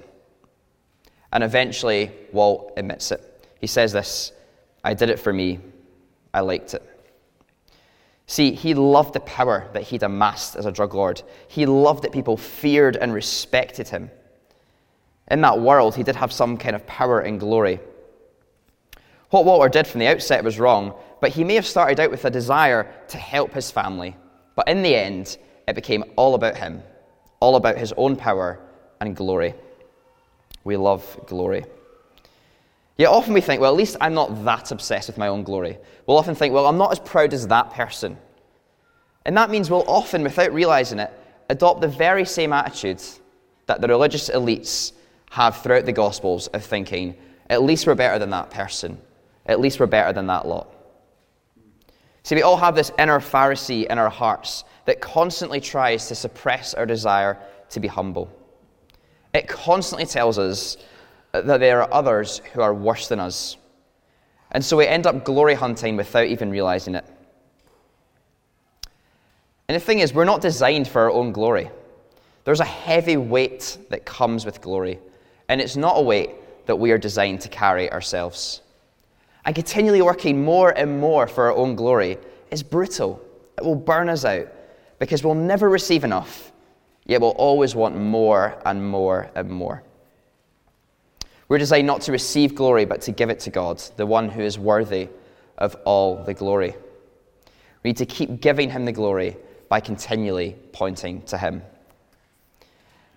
And 1.33 1.43
eventually, 1.43 2.11
Walt 2.31 2.73
admits 2.77 3.11
it. 3.11 3.43
He 3.59 3.65
says 3.65 3.91
this 3.91 4.33
I 4.83 4.93
did 4.93 5.09
it 5.09 5.19
for 5.19 5.33
me. 5.33 5.59
I 6.31 6.41
liked 6.41 6.75
it. 6.75 6.96
See, 8.27 8.51
he 8.51 8.73
loved 8.73 9.13
the 9.13 9.21
power 9.21 9.69
that 9.71 9.83
he'd 9.83 10.03
amassed 10.03 10.57
as 10.57 10.65
a 10.65 10.71
drug 10.71 10.93
lord. 10.93 11.21
He 11.47 11.65
loved 11.65 12.03
that 12.03 12.11
people 12.11 12.35
feared 12.35 12.97
and 12.97 13.13
respected 13.13 13.87
him. 13.87 14.11
In 15.31 15.41
that 15.41 15.61
world, 15.61 15.95
he 15.95 16.03
did 16.03 16.17
have 16.17 16.33
some 16.33 16.57
kind 16.57 16.75
of 16.75 16.85
power 16.85 17.21
and 17.21 17.39
glory. 17.39 17.79
What 19.29 19.45
Walter 19.45 19.69
did 19.69 19.87
from 19.87 19.99
the 19.99 20.07
outset 20.07 20.43
was 20.43 20.59
wrong, 20.59 20.93
but 21.21 21.31
he 21.31 21.45
may 21.45 21.55
have 21.55 21.65
started 21.65 21.99
out 21.99 22.11
with 22.11 22.25
a 22.25 22.29
desire 22.29 22.93
to 23.09 23.17
help 23.17 23.53
his 23.53 23.71
family. 23.71 24.15
But 24.55 24.67
in 24.67 24.83
the 24.83 24.95
end, 24.95 25.37
it 25.67 25.75
became 25.75 26.03
all 26.17 26.35
about 26.35 26.57
him, 26.57 26.83
all 27.39 27.55
about 27.55 27.77
his 27.77 27.93
own 27.95 28.17
power 28.17 28.59
and 28.99 29.15
glory. 29.15 29.53
We 30.63 30.75
love 30.75 31.19
glory. 31.27 31.65
Yet 32.97 33.09
often 33.09 33.33
we 33.33 33.41
think, 33.41 33.61
well, 33.61 33.71
at 33.71 33.77
least 33.77 33.97
I'm 34.01 34.13
not 34.13 34.43
that 34.45 34.71
obsessed 34.71 35.07
with 35.07 35.17
my 35.17 35.27
own 35.27 35.43
glory. 35.43 35.77
We'll 36.05 36.17
often 36.17 36.35
think, 36.35 36.53
well, 36.53 36.65
I'm 36.65 36.77
not 36.77 36.91
as 36.91 36.99
proud 36.99 37.33
as 37.33 37.47
that 37.47 37.71
person. 37.71 38.17
And 39.25 39.37
that 39.37 39.49
means 39.49 39.69
we'll 39.69 39.87
often, 39.87 40.23
without 40.23 40.53
realizing 40.53 40.99
it, 40.99 41.11
adopt 41.49 41.81
the 41.81 41.87
very 41.87 42.25
same 42.25 42.53
attitudes 42.53 43.19
that 43.67 43.81
the 43.81 43.87
religious 43.87 44.29
elites 44.29 44.93
have 45.29 45.57
throughout 45.57 45.85
the 45.85 45.91
Gospels 45.91 46.47
of 46.47 46.63
thinking, 46.63 47.15
at 47.49 47.61
least 47.61 47.85
we're 47.85 47.95
better 47.95 48.17
than 48.17 48.31
that 48.31 48.49
person. 48.49 48.97
At 49.45 49.59
least 49.59 49.79
we're 49.79 49.85
better 49.85 50.13
than 50.13 50.27
that 50.27 50.47
lot. 50.47 50.73
See, 52.23 52.35
we 52.35 52.41
all 52.41 52.57
have 52.57 52.75
this 52.75 52.91
inner 52.97 53.19
Pharisee 53.19 53.85
in 53.85 53.97
our 53.97 54.09
hearts 54.09 54.63
that 54.85 55.01
constantly 55.01 55.61
tries 55.61 56.07
to 56.07 56.15
suppress 56.15 56.73
our 56.73 56.85
desire 56.85 57.37
to 57.69 57.79
be 57.79 57.87
humble. 57.87 58.29
It 59.33 59.47
constantly 59.47 60.05
tells 60.05 60.39
us 60.39 60.77
that 61.31 61.59
there 61.59 61.81
are 61.81 61.93
others 61.93 62.41
who 62.53 62.61
are 62.61 62.73
worse 62.73 63.07
than 63.07 63.19
us. 63.19 63.57
And 64.51 64.63
so 64.63 64.77
we 64.77 64.87
end 64.87 65.05
up 65.05 65.25
glory 65.25 65.53
hunting 65.53 65.97
without 65.97 66.27
even 66.27 66.49
realizing 66.49 66.95
it. 66.95 67.05
And 69.67 69.75
the 69.75 69.79
thing 69.79 69.99
is, 69.99 70.13
we're 70.13 70.25
not 70.25 70.41
designed 70.41 70.87
for 70.87 71.01
our 71.01 71.11
own 71.11 71.31
glory. 71.31 71.69
There's 72.45 72.61
a 72.61 72.65
heavy 72.65 73.17
weight 73.17 73.77
that 73.89 74.05
comes 74.05 74.45
with 74.45 74.61
glory, 74.61 74.99
and 75.49 75.59
it's 75.59 75.75
not 75.75 75.97
a 75.97 76.01
weight 76.01 76.31
that 76.65 76.77
we 76.77 76.91
are 76.91 76.97
designed 76.97 77.41
to 77.41 77.49
carry 77.49 77.91
ourselves 77.91 78.61
and 79.47 79.55
continually 79.55 80.01
working 80.01 80.43
more 80.43 80.71
and 80.71 80.99
more 80.99 81.25
for 81.25 81.45
our 81.45 81.55
own 81.55 81.73
glory 81.73 82.17
is 82.51 82.61
brutal. 82.61 83.25
It 83.57 83.63
will 83.63 83.75
burn 83.75 84.09
us 84.09 84.25
out 84.25 84.47
because 84.99 85.23
we'll 85.23 85.35
never 85.35 85.69
receive 85.69 86.03
enough, 86.03 86.51
yet 87.05 87.21
we'll 87.21 87.31
always 87.31 87.73
want 87.73 87.95
more 87.95 88.61
and 88.65 88.85
more 88.85 89.31
and 89.35 89.49
more. 89.49 89.83
We're 91.49 91.57
designed 91.57 91.87
not 91.87 92.01
to 92.01 92.11
receive 92.11 92.55
glory, 92.55 92.85
but 92.85 93.01
to 93.01 93.11
give 93.11 93.29
it 93.29 93.39
to 93.41 93.49
God, 93.49 93.81
the 93.95 94.05
one 94.05 94.29
who 94.29 94.41
is 94.41 94.59
worthy 94.59 95.09
of 95.57 95.75
all 95.85 96.23
the 96.23 96.33
glory. 96.33 96.75
We 97.83 97.91
need 97.91 97.97
to 97.97 98.05
keep 98.05 98.41
giving 98.41 98.69
him 98.69 98.85
the 98.85 98.91
glory 98.91 99.37
by 99.69 99.79
continually 99.79 100.57
pointing 100.73 101.21
to 101.23 101.37
him. 101.37 101.61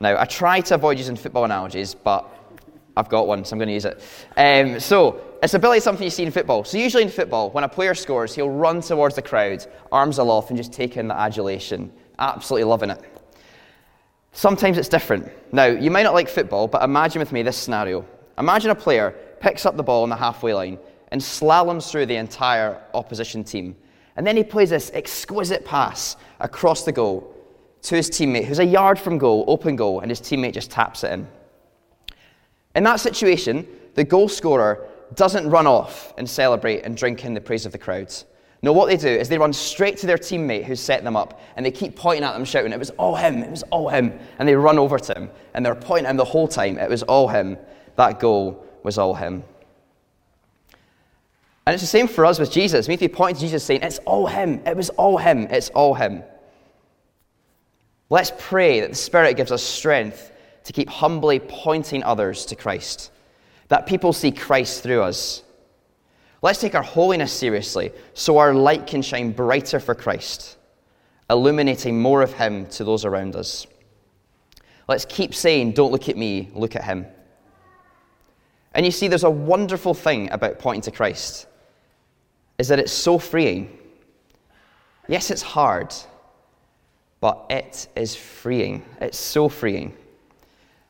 Now, 0.01 0.19
I 0.19 0.25
try 0.25 0.61
to 0.61 0.77
avoid 0.77 0.99
using 0.99 1.17
football 1.17 1.45
analogies, 1.45 1.95
but 1.95 2.27
I've 2.97 3.09
got 3.09 3.27
one, 3.27 3.45
so 3.45 3.55
I'm 3.55 3.59
going 3.59 3.69
to 3.69 3.75
use 3.75 3.85
it. 3.85 4.03
Um, 4.37 4.81
so, 4.81 5.21
it's 5.43 5.55
a 5.55 5.59
bit 5.59 5.69
like 5.69 5.83
something 5.83 6.05
you 6.05 6.11
see 6.11 6.23
in 6.23 6.31
football. 6.31 6.65
So, 6.65 6.79
usually 6.79 7.03
in 7.03 7.09
football, 7.09 7.51
when 7.51 7.65
a 7.65 7.69
player 7.69 7.95
scores, 7.95 8.35
he'll 8.35 8.51
run 8.51 8.81
towards 8.81 9.15
the 9.15 9.23
crowd, 9.23 9.67
arms 9.93 10.19
aloft, 10.19 10.51
and 10.51 10.57
just 10.57 10.73
take 10.73 10.97
in 10.97 11.09
the 11.09 11.19
adulation. 11.19 11.93
Absolutely 12.19 12.65
loving 12.65 12.91
it. 12.91 13.01
Sometimes 14.33 14.79
it's 14.79 14.89
different. 14.89 15.31
Now, 15.53 15.67
you 15.67 15.91
might 15.91 16.05
not 16.05 16.15
like 16.15 16.29
football, 16.29 16.69
but 16.69 16.83
imagine 16.83 17.21
with 17.21 17.33
me 17.33 17.43
this 17.43 17.57
scenario. 17.57 18.07
Imagine 18.41 18.71
a 18.71 18.75
player 18.75 19.15
picks 19.39 19.67
up 19.67 19.77
the 19.77 19.83
ball 19.83 20.03
on 20.03 20.09
the 20.09 20.17
halfway 20.17 20.55
line 20.55 20.79
and 21.13 21.21
slaloms 21.21 21.91
through 21.91 22.07
the 22.07 22.17
entire 22.17 22.81
opposition 22.95 23.45
team. 23.45 23.77
And 24.17 24.27
then 24.27 24.37
he 24.37 24.43
plays 24.43 24.71
this 24.71 24.91
exquisite 24.95 25.65
pass 25.65 26.17
across 26.41 26.85
the 26.85 26.93
goal 26.93 27.37
to 27.83 27.97
his 27.97 28.11
teammate, 28.11 28.45
who's 28.45 28.59
a 28.59 28.65
yard 28.65 28.99
from 28.99 29.19
goal, 29.19 29.45
open 29.47 29.77
goal, 29.77 30.01
and 30.01 30.11
his 30.11 30.21
teammate 30.21 30.55
just 30.55 30.71
taps 30.71 31.05
it 31.05 31.13
in. 31.13 31.29
In 32.75 32.83
that 32.85 33.01
situation, 33.01 33.67
the 33.95 34.05
goal 34.05 34.29
scorer 34.29 34.87
doesn't 35.15 35.49
run 35.49 35.67
off 35.67 36.15
and 36.19 36.29
celebrate 36.29 36.83
and 36.83 36.97
drink 36.97 37.25
in 37.25 37.35
the 37.35 37.41
praise 37.41 37.67
of 37.67 37.73
the 37.73 37.79
crowds. 37.79 38.25
No, 38.63 38.73
what 38.73 38.89
they 38.89 38.97
do 38.97 39.09
is 39.09 39.29
they 39.29 39.39
run 39.39 39.53
straight 39.53 39.97
to 39.99 40.07
their 40.07 40.19
teammate 40.19 40.65
who's 40.65 40.81
set 40.81 41.03
them 41.03 41.17
up 41.17 41.41
and 41.57 41.65
they 41.65 41.71
keep 41.71 41.97
pointing 41.97 42.25
at 42.25 42.35
them, 42.35 42.45
shouting, 42.45 42.73
It 42.73 42.79
was 42.79 42.91
all 42.91 43.17
him, 43.17 43.43
it 43.43 43.51
was 43.51 43.63
all 43.65 43.89
him. 43.89 44.19
And 44.39 44.47
they 44.47 44.55
run 44.55 44.79
over 44.79 44.99
to 44.99 45.15
him 45.15 45.31
and 45.55 45.65
they're 45.65 45.75
pointing 45.75 46.07
at 46.07 46.11
him 46.11 46.17
the 46.19 46.25
whole 46.25 46.47
time, 46.47 46.79
It 46.79 46.91
was 46.91 47.03
all 47.03 47.29
him. 47.29 47.57
That 47.97 48.21
goal 48.21 48.67
was 48.83 48.99
all 48.99 49.15
him. 49.15 49.45
And 51.67 51.75
it's 51.75 51.83
the 51.83 51.87
same 51.87 52.09
for 52.09 52.25
us 52.27 52.39
with 52.39 52.51
Jesus. 52.51 52.89
We 52.89 52.93
need 52.93 53.01
to 53.01 53.09
be 53.09 53.15
pointing 53.15 53.37
to 53.37 53.41
Jesus 53.43 53.63
saying, 53.65 53.83
It's 53.83 53.99
all 54.01 54.27
him, 54.27 54.61
it 54.67 54.77
was 54.77 54.91
all 54.91 55.19
him, 55.19 55.47
it's 55.51 55.69
all 55.71 55.95
him. 55.95 56.23
Let's 58.09 58.33
pray 58.39 58.81
that 58.81 58.91
the 58.91 58.97
Spirit 58.97 59.37
gives 59.37 59.53
us 59.53 59.63
strength 59.63 60.33
to 60.65 60.73
keep 60.73 60.89
humbly 60.89 61.39
pointing 61.39 62.03
others 62.03 62.47
to 62.47 62.57
Christ, 62.57 63.13
that 63.69 63.87
people 63.87 64.13
see 64.13 64.33
Christ 64.33 64.83
through 64.83 65.03
us. 65.03 65.43
Let's 66.43 66.61
take 66.61 66.75
our 66.75 66.83
holiness 66.83 67.33
seriously 67.33 67.93
so 68.15 68.39
our 68.39 68.55
light 68.55 68.87
can 68.87 69.03
shine 69.03 69.33
brighter 69.33 69.79
for 69.79 69.95
Christ, 69.95 70.57
illuminating 71.29 72.01
more 72.01 72.23
of 72.23 72.33
Him 72.33 72.67
to 72.67 72.85
those 72.85 73.05
around 73.05 73.37
us. 73.37 73.67
Let's 74.89 75.05
keep 75.05 75.35
saying, 75.35 75.73
Don't 75.73 75.93
look 75.93 76.09
at 76.09 76.17
me, 76.17 76.51
look 76.53 76.75
at 76.75 76.85
Him. 76.85 77.07
And 78.75 78.87
you 78.87 78.93
see, 78.93 79.09
there's 79.09 79.25
a 79.25 79.31
wonderful 79.31 79.95
thing 79.95 80.31
about 80.31 80.59
pointing 80.59 80.83
to 80.83 80.91
Christ, 80.91 81.47
is 82.59 82.69
that 82.69 82.79
it's 82.79 82.93
so 82.93 83.19
freeing. 83.19 83.77
Yes, 85.09 85.31
it's 85.31 85.43
hard 85.43 85.95
but 87.21 87.47
it 87.51 87.89
is 87.95 88.15
freeing. 88.17 88.83
It's 89.01 89.19
so 89.19 89.49
freeing. 89.49 89.95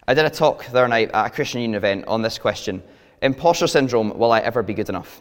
I 0.06 0.14
did 0.14 0.24
a 0.24 0.30
talk 0.30 0.64
the 0.64 0.70
other 0.70 0.88
night 0.88 1.10
at 1.12 1.26
a 1.26 1.30
Christian 1.30 1.60
Union 1.60 1.76
event 1.76 2.06
on 2.06 2.22
this 2.22 2.38
question 2.38 2.82
Imposter 3.22 3.66
syndrome, 3.66 4.16
will 4.16 4.32
I 4.32 4.40
ever 4.40 4.62
be 4.62 4.72
good 4.72 4.88
enough? 4.88 5.20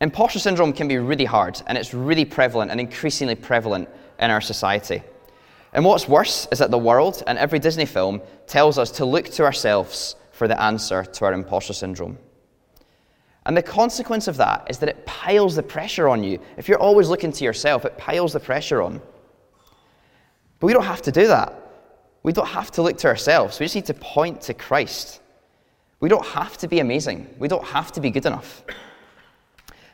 Imposter 0.00 0.38
syndrome 0.38 0.72
can 0.72 0.88
be 0.88 0.98
really 0.98 1.24
hard, 1.24 1.60
and 1.66 1.76
it's 1.76 1.92
really 1.92 2.24
prevalent 2.24 2.70
and 2.70 2.80
increasingly 2.80 3.34
prevalent 3.34 3.88
in 4.18 4.30
our 4.30 4.40
society. 4.40 5.02
And 5.72 5.84
what's 5.84 6.08
worse 6.08 6.46
is 6.52 6.60
that 6.60 6.70
the 6.70 6.78
world 6.78 7.22
and 7.26 7.36
every 7.36 7.58
Disney 7.58 7.84
film 7.84 8.22
tells 8.46 8.78
us 8.78 8.92
to 8.92 9.04
look 9.04 9.26
to 9.32 9.44
ourselves 9.44 10.16
for 10.34 10.48
the 10.48 10.60
answer 10.60 11.04
to 11.04 11.24
our 11.24 11.32
imposter 11.32 11.72
syndrome. 11.72 12.18
And 13.46 13.56
the 13.56 13.62
consequence 13.62 14.26
of 14.26 14.36
that 14.38 14.66
is 14.68 14.78
that 14.78 14.88
it 14.88 15.06
piles 15.06 15.54
the 15.54 15.62
pressure 15.62 16.08
on 16.08 16.24
you. 16.24 16.40
If 16.56 16.68
you're 16.68 16.78
always 16.78 17.08
looking 17.08 17.30
to 17.32 17.44
yourself, 17.44 17.84
it 17.84 17.96
piles 17.98 18.32
the 18.32 18.40
pressure 18.40 18.82
on. 18.82 19.00
But 20.58 20.66
we 20.66 20.72
don't 20.72 20.84
have 20.84 21.02
to 21.02 21.12
do 21.12 21.28
that. 21.28 21.52
We 22.22 22.32
don't 22.32 22.48
have 22.48 22.70
to 22.72 22.82
look 22.82 22.96
to 22.98 23.08
ourselves. 23.08 23.60
We 23.60 23.66
just 23.66 23.74
need 23.74 23.86
to 23.86 23.94
point 23.94 24.40
to 24.42 24.54
Christ. 24.54 25.20
We 26.00 26.08
don't 26.08 26.26
have 26.26 26.56
to 26.58 26.68
be 26.68 26.80
amazing. 26.80 27.34
We 27.38 27.48
don't 27.48 27.64
have 27.66 27.92
to 27.92 28.00
be 28.00 28.10
good 28.10 28.26
enough. 28.26 28.64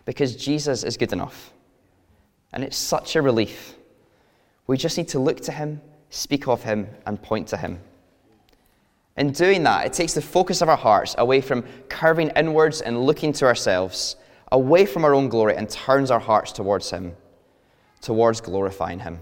Because 0.05 0.37
Jesus 0.37 0.85
is 0.85 0.97
good 0.97 1.13
enough. 1.13 1.53
And 2.53 2.65
it's 2.65 2.79
such 2.79 3.17
a 3.17 3.23
relief. 3.23 3.75
We 4.67 4.77
just 4.77 4.97
need 4.97 5.09
to 5.09 5.19
look 5.19 5.41
to 5.43 5.53
Him, 5.53 5.81
speak 6.11 6.47
of 6.49 6.63
Him, 6.63 6.89
and 7.05 7.21
point 7.21 7.49
to 7.49 7.57
Him. 7.57 7.81
In 9.17 9.33
doing 9.33 9.63
that, 9.65 9.87
it 9.87 9.93
takes 9.93 10.15
the 10.15 10.23
focus 10.23 10.63
of 10.63 10.69
our 10.69 10.77
hearts 10.77 11.15
away 11.19 11.41
from 11.41 11.65
curving 11.89 12.31
inwards 12.37 12.81
and 12.81 13.05
looking 13.05 13.33
to 13.35 13.47
ourselves, 13.47 14.17
away 14.53 14.87
from 14.87 15.05
our 15.05 15.15
own 15.15 15.29
glory, 15.29 15.57
and 15.57 15.69
turns 15.69 16.11
our 16.11 16.21
hearts 16.21 16.53
towards 16.53 16.91
Him, 16.91 17.15
towards 18.01 18.41
glorifying 18.41 19.01
Him. 19.01 19.19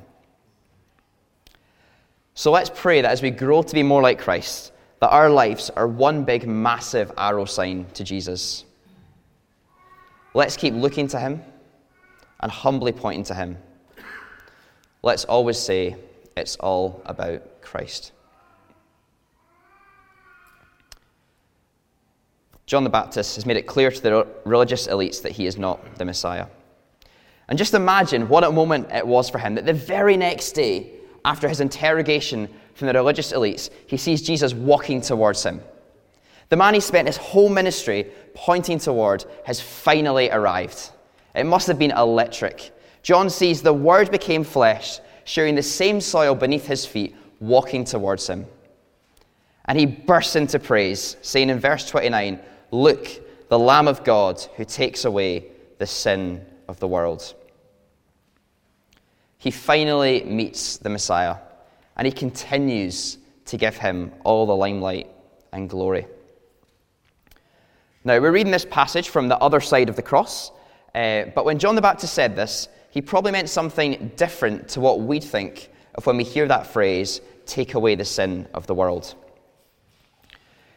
So 2.34 2.52
let's 2.52 2.70
pray 2.72 3.00
that 3.00 3.10
as 3.10 3.22
we 3.22 3.30
grow 3.30 3.62
to 3.62 3.74
be 3.74 3.82
more 3.82 4.02
like 4.02 4.20
Christ, 4.20 4.72
that 5.00 5.08
our 5.08 5.30
lives 5.30 5.70
are 5.70 5.88
one 5.88 6.24
big, 6.24 6.46
massive 6.46 7.10
arrow 7.16 7.44
sign 7.44 7.86
to 7.94 8.04
Jesus. 8.04 8.64
Let's 10.34 10.56
keep 10.56 10.74
looking 10.74 11.08
to 11.08 11.18
Him 11.18 11.42
and 12.40 12.52
humbly 12.52 12.92
pointing 12.92 13.24
to 13.24 13.34
Him. 13.34 13.58
Let's 15.02 15.24
always 15.24 15.58
say, 15.58 15.96
it's 16.36 16.56
all 16.56 17.02
about 17.06 17.62
Christ. 17.62 18.12
John 22.68 22.84
the 22.84 22.90
Baptist 22.90 23.36
has 23.36 23.46
made 23.46 23.56
it 23.56 23.66
clear 23.66 23.90
to 23.90 24.02
the 24.02 24.26
religious 24.44 24.88
elites 24.88 25.22
that 25.22 25.32
he 25.32 25.46
is 25.46 25.56
not 25.56 25.96
the 25.96 26.04
Messiah. 26.04 26.48
And 27.48 27.56
just 27.56 27.72
imagine 27.72 28.28
what 28.28 28.44
a 28.44 28.52
moment 28.52 28.90
it 28.92 29.06
was 29.06 29.30
for 29.30 29.38
him 29.38 29.54
that 29.54 29.64
the 29.64 29.72
very 29.72 30.18
next 30.18 30.52
day, 30.52 30.92
after 31.24 31.48
his 31.48 31.60
interrogation 31.60 32.46
from 32.74 32.88
the 32.88 32.92
religious 32.92 33.32
elites, 33.32 33.70
he 33.86 33.96
sees 33.96 34.20
Jesus 34.20 34.52
walking 34.52 35.00
towards 35.00 35.42
him. 35.42 35.62
The 36.50 36.58
man 36.58 36.74
he 36.74 36.80
spent 36.80 37.08
his 37.08 37.16
whole 37.16 37.48
ministry 37.48 38.06
pointing 38.34 38.78
toward 38.78 39.24
has 39.46 39.62
finally 39.62 40.28
arrived. 40.30 40.90
It 41.34 41.44
must 41.44 41.68
have 41.68 41.78
been 41.78 41.92
electric. 41.92 42.70
John 43.02 43.30
sees 43.30 43.62
the 43.62 43.72
Word 43.72 44.10
became 44.10 44.44
flesh, 44.44 45.00
sharing 45.24 45.54
the 45.54 45.62
same 45.62 46.02
soil 46.02 46.34
beneath 46.34 46.66
his 46.66 46.84
feet, 46.84 47.16
walking 47.40 47.84
towards 47.84 48.26
him. 48.26 48.44
And 49.64 49.78
he 49.78 49.86
bursts 49.86 50.36
into 50.36 50.58
praise, 50.58 51.16
saying 51.22 51.48
in 51.48 51.60
verse 51.60 51.88
29 51.88 52.40
Look, 52.70 53.08
the 53.48 53.58
Lamb 53.58 53.88
of 53.88 54.04
God 54.04 54.40
who 54.56 54.64
takes 54.64 55.04
away 55.04 55.46
the 55.78 55.86
sin 55.86 56.44
of 56.68 56.80
the 56.80 56.88
world 56.88 57.34
he 59.38 59.52
finally 59.52 60.24
meets 60.24 60.76
the 60.76 60.90
Messiah 60.90 61.36
and 61.96 62.06
he 62.06 62.12
continues 62.12 63.18
to 63.46 63.56
give 63.56 63.76
him 63.76 64.12
all 64.24 64.46
the 64.46 64.54
limelight 64.54 65.08
and 65.52 65.70
glory. 65.70 66.06
Now, 68.04 68.18
we're 68.20 68.32
reading 68.32 68.52
this 68.52 68.64
passage 68.64 69.08
from 69.08 69.28
the 69.28 69.38
other 69.38 69.60
side 69.60 69.88
of 69.88 69.96
the 69.96 70.02
cross, 70.02 70.50
uh, 70.94 71.24
but 71.34 71.44
when 71.44 71.58
John 71.58 71.74
the 71.74 71.82
Baptist 71.82 72.14
said 72.14 72.36
this, 72.36 72.68
he 72.90 73.00
probably 73.00 73.32
meant 73.32 73.48
something 73.48 74.12
different 74.16 74.68
to 74.70 74.80
what 74.80 75.00
we'd 75.00 75.24
think 75.24 75.70
of 75.94 76.06
when 76.06 76.16
we 76.16 76.24
hear 76.24 76.46
that 76.48 76.66
phrase, 76.66 77.20
take 77.46 77.74
away 77.74 77.94
the 77.94 78.04
sin 78.04 78.46
of 78.54 78.66
the 78.66 78.74
world. 78.74 79.14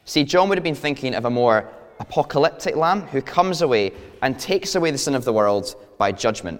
See, 0.05 0.24
John 0.24 0.50
would 0.50 0.57
have 0.57 0.63
been 0.63 0.75
thinking 0.75 1.13
of 1.13 1.25
a 1.25 1.29
more 1.29 1.69
apocalyptic 2.01 2.75
lamb 2.75 3.01
who 3.03 3.22
comes 3.22 3.62
away 3.62 3.93
and 4.22 4.38
takes 4.38 4.75
away 4.75 4.91
the 4.91 4.98
sin 4.98 5.15
of 5.15 5.24
the 5.24 5.31
world 5.31 5.75
by 5.98 6.12
judgment. 6.12 6.60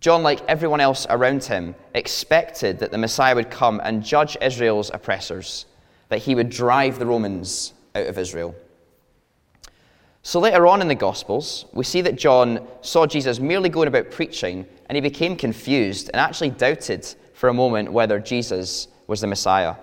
John, 0.00 0.22
like 0.22 0.40
everyone 0.46 0.80
else 0.80 1.06
around 1.10 1.42
him, 1.42 1.74
expected 1.94 2.78
that 2.78 2.92
the 2.92 2.98
Messiah 2.98 3.34
would 3.34 3.50
come 3.50 3.80
and 3.82 4.04
judge 4.04 4.36
Israel's 4.40 4.90
oppressors, 4.94 5.66
that 6.08 6.18
he 6.18 6.34
would 6.34 6.50
drive 6.50 6.98
the 6.98 7.06
Romans 7.06 7.72
out 7.94 8.06
of 8.06 8.18
Israel. 8.18 8.54
So 10.22 10.38
later 10.40 10.66
on 10.66 10.80
in 10.82 10.88
the 10.88 10.94
Gospels, 10.94 11.66
we 11.72 11.84
see 11.84 12.00
that 12.02 12.16
John 12.16 12.66
saw 12.82 13.06
Jesus 13.06 13.40
merely 13.40 13.68
going 13.68 13.88
about 13.88 14.10
preaching, 14.10 14.66
and 14.88 14.94
he 14.96 15.00
became 15.00 15.36
confused 15.36 16.10
and 16.12 16.20
actually 16.20 16.50
doubted 16.50 17.06
for 17.34 17.48
a 17.48 17.54
moment 17.54 17.92
whether 17.92 18.20
Jesus 18.20 18.88
was 19.06 19.20
the 19.20 19.26
Messiah. 19.26 19.74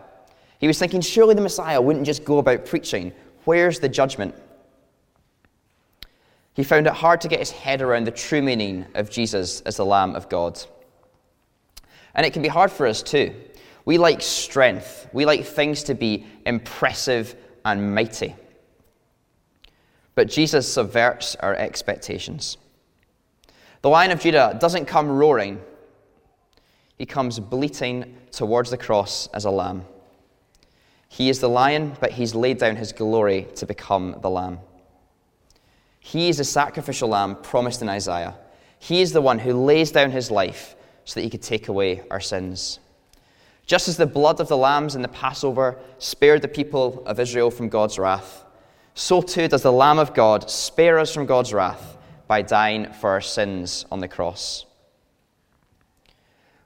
He 0.59 0.67
was 0.67 0.79
thinking, 0.79 1.01
surely 1.01 1.35
the 1.35 1.41
Messiah 1.41 1.81
wouldn't 1.81 2.05
just 2.05 2.23
go 2.23 2.37
about 2.37 2.65
preaching. 2.65 3.11
Where's 3.45 3.79
the 3.79 3.89
judgment? 3.89 4.35
He 6.53 6.63
found 6.63 6.87
it 6.87 6.93
hard 6.93 7.21
to 7.21 7.27
get 7.27 7.39
his 7.39 7.51
head 7.51 7.81
around 7.81 8.05
the 8.05 8.11
true 8.11 8.41
meaning 8.41 8.85
of 8.93 9.09
Jesus 9.09 9.61
as 9.61 9.77
the 9.77 9.85
Lamb 9.85 10.15
of 10.15 10.29
God. 10.29 10.61
And 12.13 12.25
it 12.25 12.33
can 12.33 12.41
be 12.41 12.47
hard 12.47 12.71
for 12.71 12.85
us 12.85 13.01
too. 13.01 13.33
We 13.85 13.97
like 13.97 14.21
strength, 14.21 15.09
we 15.13 15.25
like 15.25 15.45
things 15.45 15.83
to 15.83 15.93
be 15.93 16.25
impressive 16.45 17.35
and 17.65 17.93
mighty. 17.93 18.35
But 20.15 20.29
Jesus 20.29 20.71
subverts 20.71 21.35
our 21.35 21.55
expectations. 21.55 22.57
The 23.81 23.89
Lion 23.89 24.11
of 24.11 24.21
Judah 24.21 24.55
doesn't 24.59 24.85
come 24.85 25.09
roaring, 25.09 25.59
he 26.97 27.05
comes 27.05 27.39
bleating 27.39 28.15
towards 28.31 28.69
the 28.69 28.77
cross 28.77 29.27
as 29.33 29.45
a 29.45 29.51
lamb. 29.51 29.85
He 31.13 31.29
is 31.29 31.39
the 31.39 31.47
lion, 31.47 31.95
but 31.99 32.13
he's 32.13 32.33
laid 32.33 32.57
down 32.57 32.75
his 32.75 32.91
glory 32.91 33.45
to 33.57 33.67
become 33.67 34.17
the 34.21 34.31
lamb. 34.31 34.57
He 35.99 36.27
is 36.27 36.39
the 36.39 36.43
sacrificial 36.43 37.07
lamb 37.07 37.35
promised 37.35 37.83
in 37.83 37.87
Isaiah. 37.87 38.33
He 38.79 38.99
is 38.99 39.13
the 39.13 39.21
one 39.21 39.37
who 39.37 39.53
lays 39.53 39.91
down 39.91 40.09
his 40.09 40.31
life 40.31 40.75
so 41.05 41.19
that 41.19 41.23
he 41.23 41.29
could 41.29 41.43
take 41.43 41.67
away 41.67 42.01
our 42.09 42.19
sins. 42.19 42.79
Just 43.67 43.87
as 43.87 43.95
the 43.95 44.07
blood 44.07 44.39
of 44.39 44.47
the 44.47 44.57
lambs 44.57 44.95
in 44.95 45.03
the 45.03 45.07
Passover 45.07 45.77
spared 45.99 46.41
the 46.41 46.47
people 46.47 47.03
of 47.05 47.19
Israel 47.19 47.51
from 47.51 47.69
God's 47.69 47.99
wrath, 47.99 48.43
so 48.95 49.21
too 49.21 49.47
does 49.47 49.61
the 49.61 49.71
Lamb 49.71 49.99
of 49.99 50.15
God 50.15 50.49
spare 50.49 50.97
us 50.97 51.13
from 51.13 51.27
God's 51.27 51.53
wrath 51.53 51.95
by 52.25 52.41
dying 52.41 52.91
for 52.91 53.11
our 53.11 53.21
sins 53.21 53.85
on 53.91 53.99
the 53.99 54.07
cross. 54.07 54.65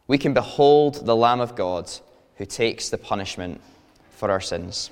We 0.08 0.18
can 0.18 0.34
behold 0.34 1.06
the 1.06 1.18
Lamb 1.18 1.42
of 1.42 1.58
God 1.58 1.92
who 2.38 2.46
takes 2.46 2.88
the 2.88 2.98
punishment 2.98 3.60
for 4.18 4.32
our 4.32 4.42
sins. 4.42 4.90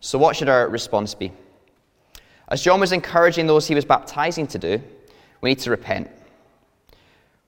So, 0.00 0.18
what 0.18 0.36
should 0.36 0.48
our 0.48 0.68
response 0.68 1.14
be? 1.14 1.32
As 2.48 2.62
John 2.62 2.80
was 2.80 2.92
encouraging 2.92 3.46
those 3.46 3.66
he 3.66 3.74
was 3.74 3.84
baptizing 3.84 4.46
to 4.48 4.58
do, 4.58 4.82
we 5.40 5.50
need 5.50 5.60
to 5.60 5.70
repent. 5.70 6.10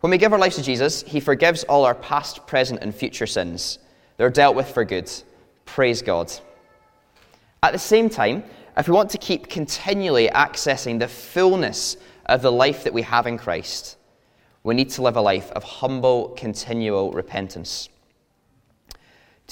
When 0.00 0.10
we 0.10 0.18
give 0.18 0.32
our 0.32 0.38
lives 0.38 0.56
to 0.56 0.62
Jesus, 0.62 1.02
he 1.02 1.20
forgives 1.20 1.64
all 1.64 1.84
our 1.84 1.94
past, 1.94 2.46
present, 2.46 2.82
and 2.82 2.94
future 2.94 3.26
sins. 3.26 3.78
They're 4.16 4.30
dealt 4.30 4.56
with 4.56 4.68
for 4.70 4.84
good. 4.84 5.10
Praise 5.64 6.02
God. 6.02 6.32
At 7.62 7.72
the 7.72 7.78
same 7.78 8.08
time, 8.08 8.42
if 8.76 8.88
we 8.88 8.94
want 8.94 9.10
to 9.10 9.18
keep 9.18 9.48
continually 9.48 10.28
accessing 10.28 10.98
the 10.98 11.08
fullness 11.08 11.96
of 12.26 12.42
the 12.42 12.50
life 12.50 12.84
that 12.84 12.94
we 12.94 13.02
have 13.02 13.26
in 13.26 13.36
Christ, 13.36 13.96
we 14.62 14.74
need 14.74 14.90
to 14.90 15.02
live 15.02 15.16
a 15.16 15.20
life 15.20 15.50
of 15.52 15.62
humble, 15.62 16.30
continual 16.30 17.12
repentance. 17.12 17.88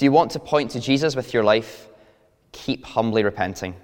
Do 0.01 0.05
you 0.05 0.11
want 0.11 0.31
to 0.31 0.39
point 0.39 0.71
to 0.71 0.79
Jesus 0.79 1.15
with 1.15 1.31
your 1.31 1.43
life? 1.43 1.87
Keep 2.53 2.85
humbly 2.85 3.23
repenting. 3.23 3.75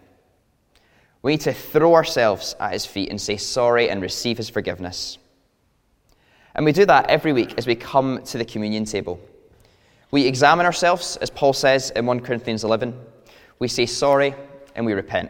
We 1.22 1.34
need 1.34 1.42
to 1.42 1.54
throw 1.54 1.94
ourselves 1.94 2.56
at 2.60 2.74
his 2.74 2.88
feet 2.88 3.12
and 3.12 3.22
say 3.22 3.38
sorry 3.38 3.92
and 3.92 4.02
receive 4.02 4.36
his 4.36 4.50
forgiveness. 4.50 5.20
And 6.56 6.66
we 6.66 6.72
do 6.72 6.86
that 6.86 7.12
every 7.12 7.34
week 7.34 7.54
as 7.60 7.68
we 7.68 7.76
come 7.76 8.24
to 8.24 8.40
the 8.40 8.46
communion 8.46 8.86
table. 8.86 9.20
We 10.10 10.26
examine 10.26 10.66
ourselves, 10.66 11.18
as 11.18 11.30
Paul 11.30 11.54
says 11.54 11.92
in 11.92 12.08
1 12.08 12.22
Corinthians 12.22 12.64
11. 12.64 13.00
We 13.60 13.68
say 13.68 13.86
sorry 13.86 14.34
and 14.76 14.88
we 14.88 14.94
repent. 14.94 15.30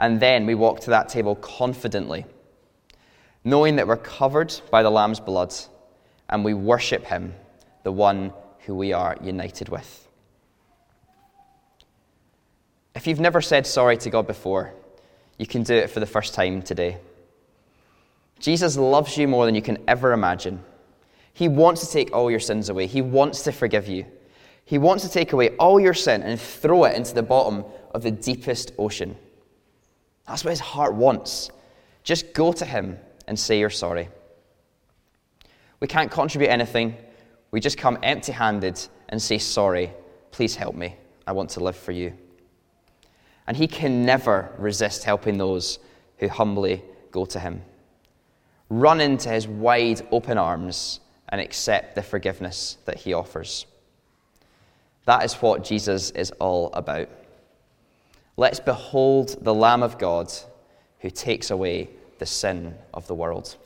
And 0.00 0.18
then 0.18 0.46
we 0.46 0.56
walk 0.56 0.80
to 0.80 0.90
that 0.90 1.08
table 1.08 1.36
confidently, 1.36 2.26
knowing 3.44 3.76
that 3.76 3.86
we're 3.86 3.98
covered 3.98 4.52
by 4.72 4.82
the 4.82 4.90
Lamb's 4.90 5.20
blood 5.20 5.54
and 6.28 6.44
we 6.44 6.54
worship 6.54 7.04
him, 7.04 7.34
the 7.84 7.92
one 7.92 8.32
who 8.66 8.74
we 8.74 8.92
are 8.92 9.16
united 9.22 9.68
with. 9.68 10.08
If 12.94 13.06
you've 13.06 13.20
never 13.20 13.40
said 13.40 13.66
sorry 13.66 13.96
to 13.98 14.10
God 14.10 14.26
before, 14.26 14.74
you 15.38 15.46
can 15.46 15.62
do 15.62 15.74
it 15.74 15.90
for 15.90 16.00
the 16.00 16.06
first 16.06 16.34
time 16.34 16.60
today. 16.60 16.98
Jesus 18.40 18.76
loves 18.76 19.16
you 19.16 19.28
more 19.28 19.46
than 19.46 19.54
you 19.54 19.62
can 19.62 19.78
ever 19.86 20.12
imagine. 20.12 20.62
He 21.32 21.48
wants 21.48 21.86
to 21.86 21.92
take 21.92 22.12
all 22.12 22.30
your 22.30 22.40
sins 22.40 22.68
away. 22.68 22.86
He 22.86 23.02
wants 23.02 23.42
to 23.44 23.52
forgive 23.52 23.88
you. 23.88 24.06
He 24.64 24.78
wants 24.78 25.04
to 25.04 25.10
take 25.10 25.32
away 25.32 25.50
all 25.56 25.80
your 25.80 25.94
sin 25.94 26.22
and 26.22 26.40
throw 26.40 26.84
it 26.84 26.96
into 26.96 27.14
the 27.14 27.22
bottom 27.22 27.64
of 27.92 28.02
the 28.02 28.10
deepest 28.10 28.72
ocean. 28.78 29.16
That's 30.26 30.44
what 30.44 30.50
his 30.50 30.60
heart 30.60 30.94
wants. 30.94 31.50
Just 32.04 32.32
go 32.34 32.52
to 32.52 32.64
him 32.64 32.98
and 33.26 33.38
say 33.38 33.58
you're 33.58 33.70
sorry. 33.70 34.08
We 35.80 35.88
can't 35.88 36.10
contribute 36.10 36.48
anything. 36.48 36.96
We 37.50 37.60
just 37.60 37.78
come 37.78 37.98
empty 38.02 38.32
handed 38.32 38.80
and 39.08 39.20
say, 39.20 39.38
Sorry, 39.38 39.92
please 40.30 40.56
help 40.56 40.74
me. 40.74 40.96
I 41.26 41.32
want 41.32 41.50
to 41.50 41.60
live 41.60 41.76
for 41.76 41.92
you. 41.92 42.12
And 43.46 43.56
he 43.56 43.66
can 43.66 44.04
never 44.04 44.52
resist 44.58 45.04
helping 45.04 45.38
those 45.38 45.78
who 46.18 46.28
humbly 46.28 46.84
go 47.10 47.24
to 47.26 47.40
him. 47.40 47.62
Run 48.68 49.00
into 49.00 49.28
his 49.30 49.48
wide 49.48 50.06
open 50.12 50.38
arms 50.38 51.00
and 51.28 51.40
accept 51.40 51.94
the 51.94 52.02
forgiveness 52.02 52.78
that 52.84 52.98
he 52.98 53.12
offers. 53.12 53.66
That 55.06 55.24
is 55.24 55.34
what 55.34 55.64
Jesus 55.64 56.10
is 56.10 56.30
all 56.32 56.70
about. 56.72 57.08
Let's 58.36 58.60
behold 58.60 59.36
the 59.42 59.54
Lamb 59.54 59.82
of 59.82 59.98
God 59.98 60.32
who 61.00 61.10
takes 61.10 61.50
away 61.50 61.90
the 62.18 62.26
sin 62.26 62.76
of 62.94 63.06
the 63.06 63.14
world. 63.14 63.56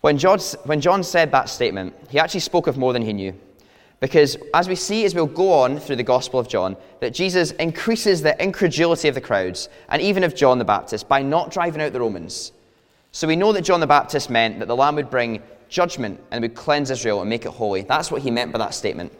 When 0.00 0.16
John, 0.16 0.38
when 0.64 0.80
John 0.80 1.02
said 1.02 1.30
that 1.32 1.48
statement, 1.48 1.94
he 2.08 2.18
actually 2.18 2.40
spoke 2.40 2.66
of 2.66 2.78
more 2.78 2.92
than 2.92 3.02
he 3.02 3.12
knew. 3.12 3.34
Because 4.00 4.38
as 4.54 4.66
we 4.66 4.74
see 4.74 5.04
as 5.04 5.14
we'll 5.14 5.26
go 5.26 5.52
on 5.52 5.78
through 5.78 5.96
the 5.96 6.02
Gospel 6.02 6.40
of 6.40 6.48
John, 6.48 6.74
that 7.00 7.12
Jesus 7.12 7.50
increases 7.52 8.22
the 8.22 8.42
incredulity 8.42 9.08
of 9.08 9.14
the 9.14 9.20
crowds 9.20 9.68
and 9.90 10.00
even 10.00 10.24
of 10.24 10.34
John 10.34 10.58
the 10.58 10.64
Baptist 10.64 11.06
by 11.06 11.20
not 11.20 11.50
driving 11.50 11.82
out 11.82 11.92
the 11.92 12.00
Romans. 12.00 12.52
So 13.12 13.28
we 13.28 13.36
know 13.36 13.52
that 13.52 13.62
John 13.62 13.80
the 13.80 13.86
Baptist 13.86 14.30
meant 14.30 14.58
that 14.58 14.68
the 14.68 14.76
Lamb 14.76 14.94
would 14.94 15.10
bring 15.10 15.42
judgment 15.68 16.18
and 16.30 16.40
would 16.40 16.54
cleanse 16.54 16.90
Israel 16.90 17.20
and 17.20 17.28
make 17.28 17.44
it 17.44 17.50
holy. 17.50 17.82
That's 17.82 18.10
what 18.10 18.22
he 18.22 18.30
meant 18.30 18.52
by 18.52 18.58
that 18.58 18.72
statement. 18.72 19.12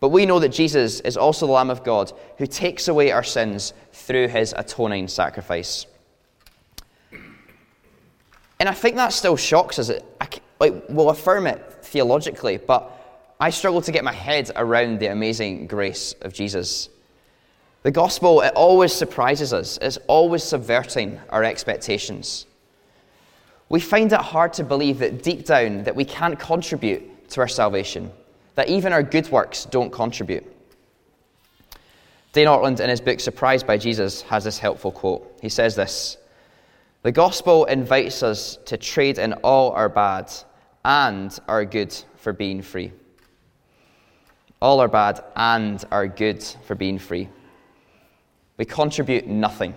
But 0.00 0.08
we 0.08 0.24
know 0.24 0.38
that 0.38 0.48
Jesus 0.48 1.00
is 1.00 1.18
also 1.18 1.46
the 1.46 1.52
Lamb 1.52 1.70
of 1.70 1.84
God 1.84 2.10
who 2.38 2.46
takes 2.46 2.88
away 2.88 3.12
our 3.12 3.22
sins 3.22 3.74
through 3.92 4.28
his 4.28 4.54
atoning 4.56 5.08
sacrifice. 5.08 5.86
And 8.62 8.68
I 8.68 8.74
think 8.74 8.94
that 8.94 9.12
still 9.12 9.36
shocks 9.36 9.80
us. 9.80 9.90
I, 10.20 10.28
like, 10.60 10.84
we'll 10.88 11.10
affirm 11.10 11.48
it 11.48 11.60
theologically, 11.82 12.58
but 12.58 12.92
I 13.40 13.50
struggle 13.50 13.82
to 13.82 13.90
get 13.90 14.04
my 14.04 14.12
head 14.12 14.52
around 14.54 15.00
the 15.00 15.08
amazing 15.08 15.66
grace 15.66 16.14
of 16.20 16.32
Jesus. 16.32 16.88
The 17.82 17.90
gospel, 17.90 18.40
it 18.40 18.52
always 18.54 18.92
surprises 18.92 19.52
us, 19.52 19.80
it's 19.82 19.98
always 20.06 20.44
subverting 20.44 21.18
our 21.30 21.42
expectations. 21.42 22.46
We 23.68 23.80
find 23.80 24.12
it 24.12 24.20
hard 24.20 24.52
to 24.52 24.62
believe 24.62 25.00
that 25.00 25.24
deep 25.24 25.44
down 25.44 25.82
that 25.82 25.96
we 25.96 26.04
can't 26.04 26.38
contribute 26.38 27.30
to 27.30 27.40
our 27.40 27.48
salvation, 27.48 28.12
that 28.54 28.68
even 28.68 28.92
our 28.92 29.02
good 29.02 29.28
works 29.32 29.64
don't 29.64 29.90
contribute. 29.90 30.46
Dane 32.32 32.46
Ortlund, 32.46 32.78
in 32.78 32.88
his 32.88 33.00
book 33.00 33.18
Surprised 33.18 33.66
by 33.66 33.76
Jesus, 33.76 34.22
has 34.22 34.44
this 34.44 34.60
helpful 34.60 34.92
quote. 34.92 35.36
He 35.42 35.48
says 35.48 35.74
this 35.74 36.16
the 37.02 37.12
gospel 37.12 37.64
invites 37.64 38.22
us 38.22 38.58
to 38.66 38.76
trade 38.76 39.18
in 39.18 39.32
all 39.34 39.72
our 39.72 39.88
bad 39.88 40.32
and 40.84 41.36
our 41.48 41.64
good 41.64 41.94
for 42.16 42.32
being 42.32 42.62
free. 42.62 42.92
All 44.60 44.78
our 44.78 44.88
bad 44.88 45.24
and 45.34 45.84
our 45.90 46.06
good 46.06 46.44
for 46.64 46.76
being 46.76 46.98
free. 46.98 47.28
We 48.56 48.64
contribute 48.64 49.26
nothing. 49.26 49.74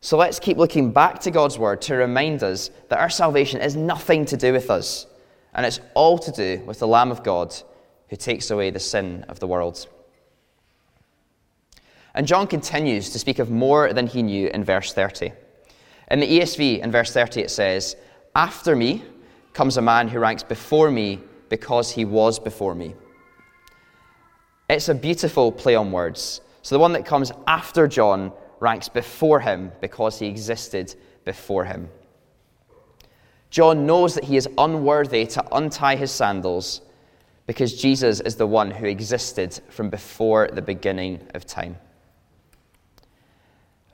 So 0.00 0.16
let's 0.16 0.40
keep 0.40 0.56
looking 0.56 0.90
back 0.92 1.20
to 1.20 1.30
God's 1.30 1.58
word 1.58 1.82
to 1.82 1.94
remind 1.94 2.42
us 2.42 2.70
that 2.88 2.98
our 2.98 3.10
salvation 3.10 3.60
is 3.60 3.76
nothing 3.76 4.24
to 4.26 4.36
do 4.36 4.52
with 4.52 4.70
us, 4.70 5.06
and 5.54 5.64
it's 5.64 5.80
all 5.94 6.18
to 6.18 6.32
do 6.32 6.62
with 6.64 6.80
the 6.80 6.88
Lamb 6.88 7.12
of 7.12 7.22
God 7.22 7.54
who 8.08 8.16
takes 8.16 8.50
away 8.50 8.70
the 8.70 8.80
sin 8.80 9.24
of 9.28 9.38
the 9.38 9.46
world. 9.46 9.86
And 12.14 12.26
John 12.26 12.48
continues 12.48 13.10
to 13.10 13.18
speak 13.18 13.38
of 13.38 13.50
more 13.50 13.92
than 13.92 14.08
he 14.08 14.22
knew 14.22 14.48
in 14.48 14.64
verse 14.64 14.92
30. 14.92 15.32
In 16.10 16.20
the 16.20 16.40
ESV, 16.40 16.80
in 16.80 16.90
verse 16.90 17.12
30, 17.12 17.42
it 17.42 17.50
says, 17.50 17.96
After 18.34 18.74
me 18.74 19.04
comes 19.52 19.76
a 19.76 19.82
man 19.82 20.08
who 20.08 20.18
ranks 20.18 20.42
before 20.42 20.90
me 20.90 21.20
because 21.48 21.90
he 21.90 22.04
was 22.04 22.38
before 22.38 22.74
me. 22.74 22.94
It's 24.68 24.88
a 24.88 24.94
beautiful 24.94 25.50
play 25.50 25.74
on 25.74 25.92
words. 25.92 26.40
So 26.62 26.74
the 26.74 26.80
one 26.80 26.92
that 26.92 27.06
comes 27.06 27.32
after 27.46 27.88
John 27.88 28.32
ranks 28.60 28.88
before 28.88 29.40
him 29.40 29.72
because 29.80 30.18
he 30.18 30.26
existed 30.26 30.94
before 31.24 31.64
him. 31.64 31.88
John 33.50 33.86
knows 33.86 34.14
that 34.14 34.24
he 34.24 34.36
is 34.36 34.48
unworthy 34.58 35.26
to 35.26 35.56
untie 35.56 35.96
his 35.96 36.10
sandals 36.10 36.82
because 37.46 37.80
Jesus 37.80 38.20
is 38.20 38.36
the 38.36 38.46
one 38.46 38.70
who 38.70 38.86
existed 38.86 39.58
from 39.70 39.88
before 39.88 40.48
the 40.52 40.60
beginning 40.60 41.26
of 41.34 41.46
time. 41.46 41.78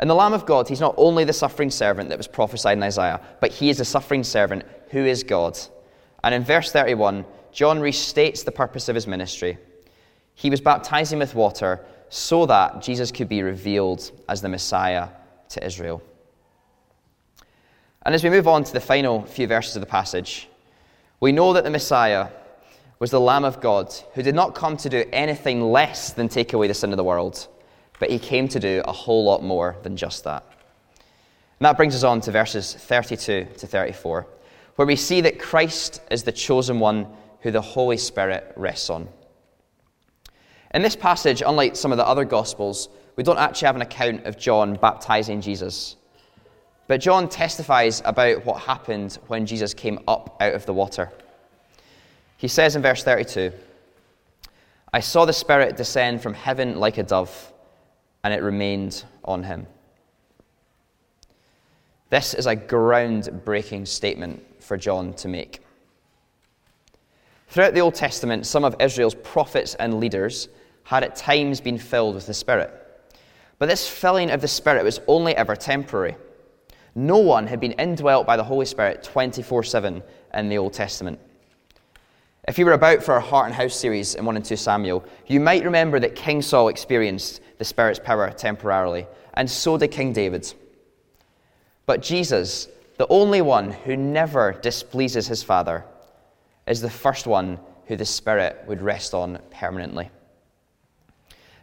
And 0.00 0.10
the 0.10 0.14
Lamb 0.14 0.32
of 0.32 0.46
God, 0.46 0.68
he's 0.68 0.80
not 0.80 0.94
only 0.96 1.24
the 1.24 1.32
suffering 1.32 1.70
servant 1.70 2.08
that 2.08 2.18
was 2.18 2.26
prophesied 2.26 2.76
in 2.76 2.82
Isaiah, 2.82 3.20
but 3.40 3.52
he 3.52 3.70
is 3.70 3.80
a 3.80 3.84
suffering 3.84 4.24
servant 4.24 4.64
who 4.90 5.04
is 5.04 5.22
God. 5.22 5.58
And 6.22 6.34
in 6.34 6.42
verse 6.42 6.72
31, 6.72 7.24
John 7.52 7.78
restates 7.78 8.44
the 8.44 8.52
purpose 8.52 8.88
of 8.88 8.94
his 8.94 9.06
ministry. 9.06 9.58
He 10.34 10.50
was 10.50 10.60
baptizing 10.60 11.20
with 11.20 11.34
water 11.34 11.84
so 12.08 12.46
that 12.46 12.82
Jesus 12.82 13.12
could 13.12 13.28
be 13.28 13.42
revealed 13.42 14.10
as 14.28 14.42
the 14.42 14.48
Messiah 14.48 15.08
to 15.50 15.64
Israel. 15.64 16.02
And 18.04 18.14
as 18.14 18.24
we 18.24 18.30
move 18.30 18.48
on 18.48 18.64
to 18.64 18.72
the 18.72 18.80
final 18.80 19.22
few 19.24 19.46
verses 19.46 19.76
of 19.76 19.80
the 19.80 19.86
passage, 19.86 20.48
we 21.20 21.32
know 21.32 21.52
that 21.52 21.64
the 21.64 21.70
Messiah 21.70 22.28
was 22.98 23.10
the 23.10 23.20
Lamb 23.20 23.44
of 23.44 23.60
God 23.60 23.94
who 24.14 24.22
did 24.22 24.34
not 24.34 24.54
come 24.54 24.76
to 24.78 24.88
do 24.88 25.04
anything 25.12 25.62
less 25.62 26.12
than 26.12 26.28
take 26.28 26.52
away 26.52 26.66
the 26.66 26.74
sin 26.74 26.92
of 26.92 26.96
the 26.96 27.04
world 27.04 27.48
but 27.98 28.10
he 28.10 28.18
came 28.18 28.48
to 28.48 28.60
do 28.60 28.82
a 28.84 28.92
whole 28.92 29.24
lot 29.24 29.42
more 29.42 29.76
than 29.82 29.96
just 29.96 30.24
that. 30.24 30.44
And 31.60 31.66
that 31.66 31.76
brings 31.76 31.94
us 31.94 32.02
on 32.02 32.20
to 32.22 32.32
verses 32.32 32.74
32 32.74 33.46
to 33.58 33.66
34, 33.66 34.26
where 34.76 34.86
we 34.86 34.96
see 34.96 35.20
that 35.20 35.38
Christ 35.38 36.02
is 36.10 36.24
the 36.24 36.32
chosen 36.32 36.80
one 36.80 37.06
who 37.40 37.50
the 37.50 37.60
Holy 37.60 37.96
Spirit 37.96 38.52
rests 38.56 38.90
on. 38.90 39.08
In 40.74 40.82
this 40.82 40.96
passage, 40.96 41.42
unlike 41.46 41.76
some 41.76 41.92
of 41.92 41.98
the 41.98 42.06
other 42.06 42.24
Gospels, 42.24 42.88
we 43.16 43.22
don't 43.22 43.38
actually 43.38 43.66
have 43.66 43.76
an 43.76 43.82
account 43.82 44.26
of 44.26 44.38
John 44.38 44.74
baptizing 44.74 45.40
Jesus. 45.40 45.96
But 46.88 47.00
John 47.00 47.28
testifies 47.28 48.02
about 48.04 48.44
what 48.44 48.60
happened 48.60 49.18
when 49.28 49.46
Jesus 49.46 49.72
came 49.72 50.00
up 50.08 50.36
out 50.40 50.54
of 50.54 50.66
the 50.66 50.74
water. 50.74 51.12
He 52.36 52.48
says 52.48 52.76
in 52.76 52.82
verse 52.82 53.04
32 53.04 53.52
I 54.92 55.00
saw 55.00 55.24
the 55.24 55.32
Spirit 55.32 55.76
descend 55.76 56.22
from 56.22 56.34
heaven 56.34 56.78
like 56.78 56.98
a 56.98 57.02
dove, 57.02 57.52
and 58.24 58.34
it 58.34 58.42
remained 58.42 59.04
on 59.24 59.44
him. 59.44 59.66
This 62.10 62.34
is 62.34 62.46
a 62.46 62.56
groundbreaking 62.56 63.86
statement 63.86 64.42
for 64.62 64.76
John 64.76 65.12
to 65.14 65.28
make. 65.28 65.60
Throughout 67.48 67.74
the 67.74 67.80
Old 67.80 67.94
Testament, 67.94 68.46
some 68.46 68.64
of 68.64 68.74
Israel's 68.80 69.14
prophets 69.14 69.74
and 69.76 70.00
leaders 70.00 70.48
had 70.84 71.04
at 71.04 71.16
times 71.16 71.60
been 71.60 71.78
filled 71.78 72.14
with 72.14 72.26
the 72.26 72.34
Spirit. 72.34 72.72
But 73.58 73.68
this 73.68 73.88
filling 73.88 74.30
of 74.30 74.40
the 74.40 74.48
Spirit 74.48 74.84
was 74.84 75.00
only 75.06 75.36
ever 75.36 75.54
temporary. 75.54 76.16
No 76.94 77.18
one 77.18 77.46
had 77.46 77.60
been 77.60 77.72
indwelt 77.72 78.26
by 78.26 78.36
the 78.36 78.44
Holy 78.44 78.66
Spirit 78.66 79.02
24 79.02 79.62
7 79.64 80.02
in 80.34 80.48
the 80.48 80.58
Old 80.58 80.72
Testament. 80.72 81.18
If 82.46 82.58
you 82.58 82.66
were 82.66 82.72
about 82.72 83.02
for 83.02 83.14
our 83.14 83.20
Heart 83.20 83.46
and 83.46 83.54
House 83.54 83.74
series 83.74 84.16
in 84.16 84.26
1 84.26 84.36
and 84.36 84.44
2 84.44 84.56
Samuel, 84.56 85.02
you 85.26 85.40
might 85.40 85.64
remember 85.64 85.98
that 86.00 86.14
King 86.14 86.42
Saul 86.42 86.68
experienced 86.68 87.40
the 87.56 87.64
Spirit's 87.64 87.98
power 87.98 88.30
temporarily, 88.30 89.06
and 89.32 89.50
so 89.50 89.78
did 89.78 89.88
King 89.88 90.12
David. 90.12 90.52
But 91.86 92.02
Jesus, 92.02 92.68
the 92.98 93.08
only 93.08 93.40
one 93.40 93.70
who 93.70 93.96
never 93.96 94.52
displeases 94.52 95.26
his 95.26 95.42
Father, 95.42 95.84
is 96.66 96.82
the 96.82 96.90
first 96.90 97.26
one 97.26 97.58
who 97.86 97.96
the 97.96 98.04
Spirit 98.04 98.62
would 98.66 98.82
rest 98.82 99.14
on 99.14 99.38
permanently. 99.50 100.10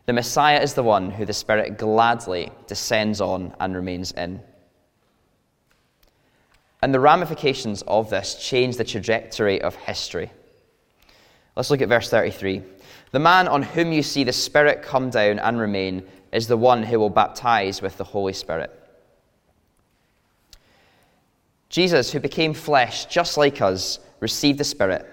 The 0.07 0.13
Messiah 0.13 0.61
is 0.61 0.73
the 0.73 0.83
one 0.83 1.11
who 1.11 1.25
the 1.25 1.33
Spirit 1.33 1.77
gladly 1.77 2.51
descends 2.65 3.21
on 3.21 3.53
and 3.59 3.75
remains 3.75 4.13
in. 4.13 4.41
And 6.81 6.91
the 6.91 6.99
ramifications 6.99 7.83
of 7.83 8.09
this 8.09 8.33
change 8.33 8.77
the 8.77 8.83
trajectory 8.83 9.61
of 9.61 9.75
history. 9.75 10.31
Let's 11.55 11.69
look 11.69 11.81
at 11.81 11.89
verse 11.89 12.09
33. 12.09 12.63
The 13.11 13.19
man 13.19 13.47
on 13.47 13.61
whom 13.61 13.91
you 13.91 14.03
see 14.03 14.23
the 14.23 14.33
Spirit 14.33 14.81
come 14.81 15.09
down 15.09 15.39
and 15.39 15.59
remain 15.59 16.03
is 16.31 16.47
the 16.47 16.57
one 16.57 16.83
who 16.83 16.97
will 16.97 17.09
baptize 17.09 17.81
with 17.81 17.97
the 17.97 18.03
Holy 18.03 18.33
Spirit. 18.33 18.71
Jesus, 21.69 22.11
who 22.11 22.19
became 22.19 22.53
flesh 22.53 23.05
just 23.05 23.37
like 23.37 23.61
us, 23.61 23.99
received 24.19 24.59
the 24.59 24.63
Spirit, 24.63 25.05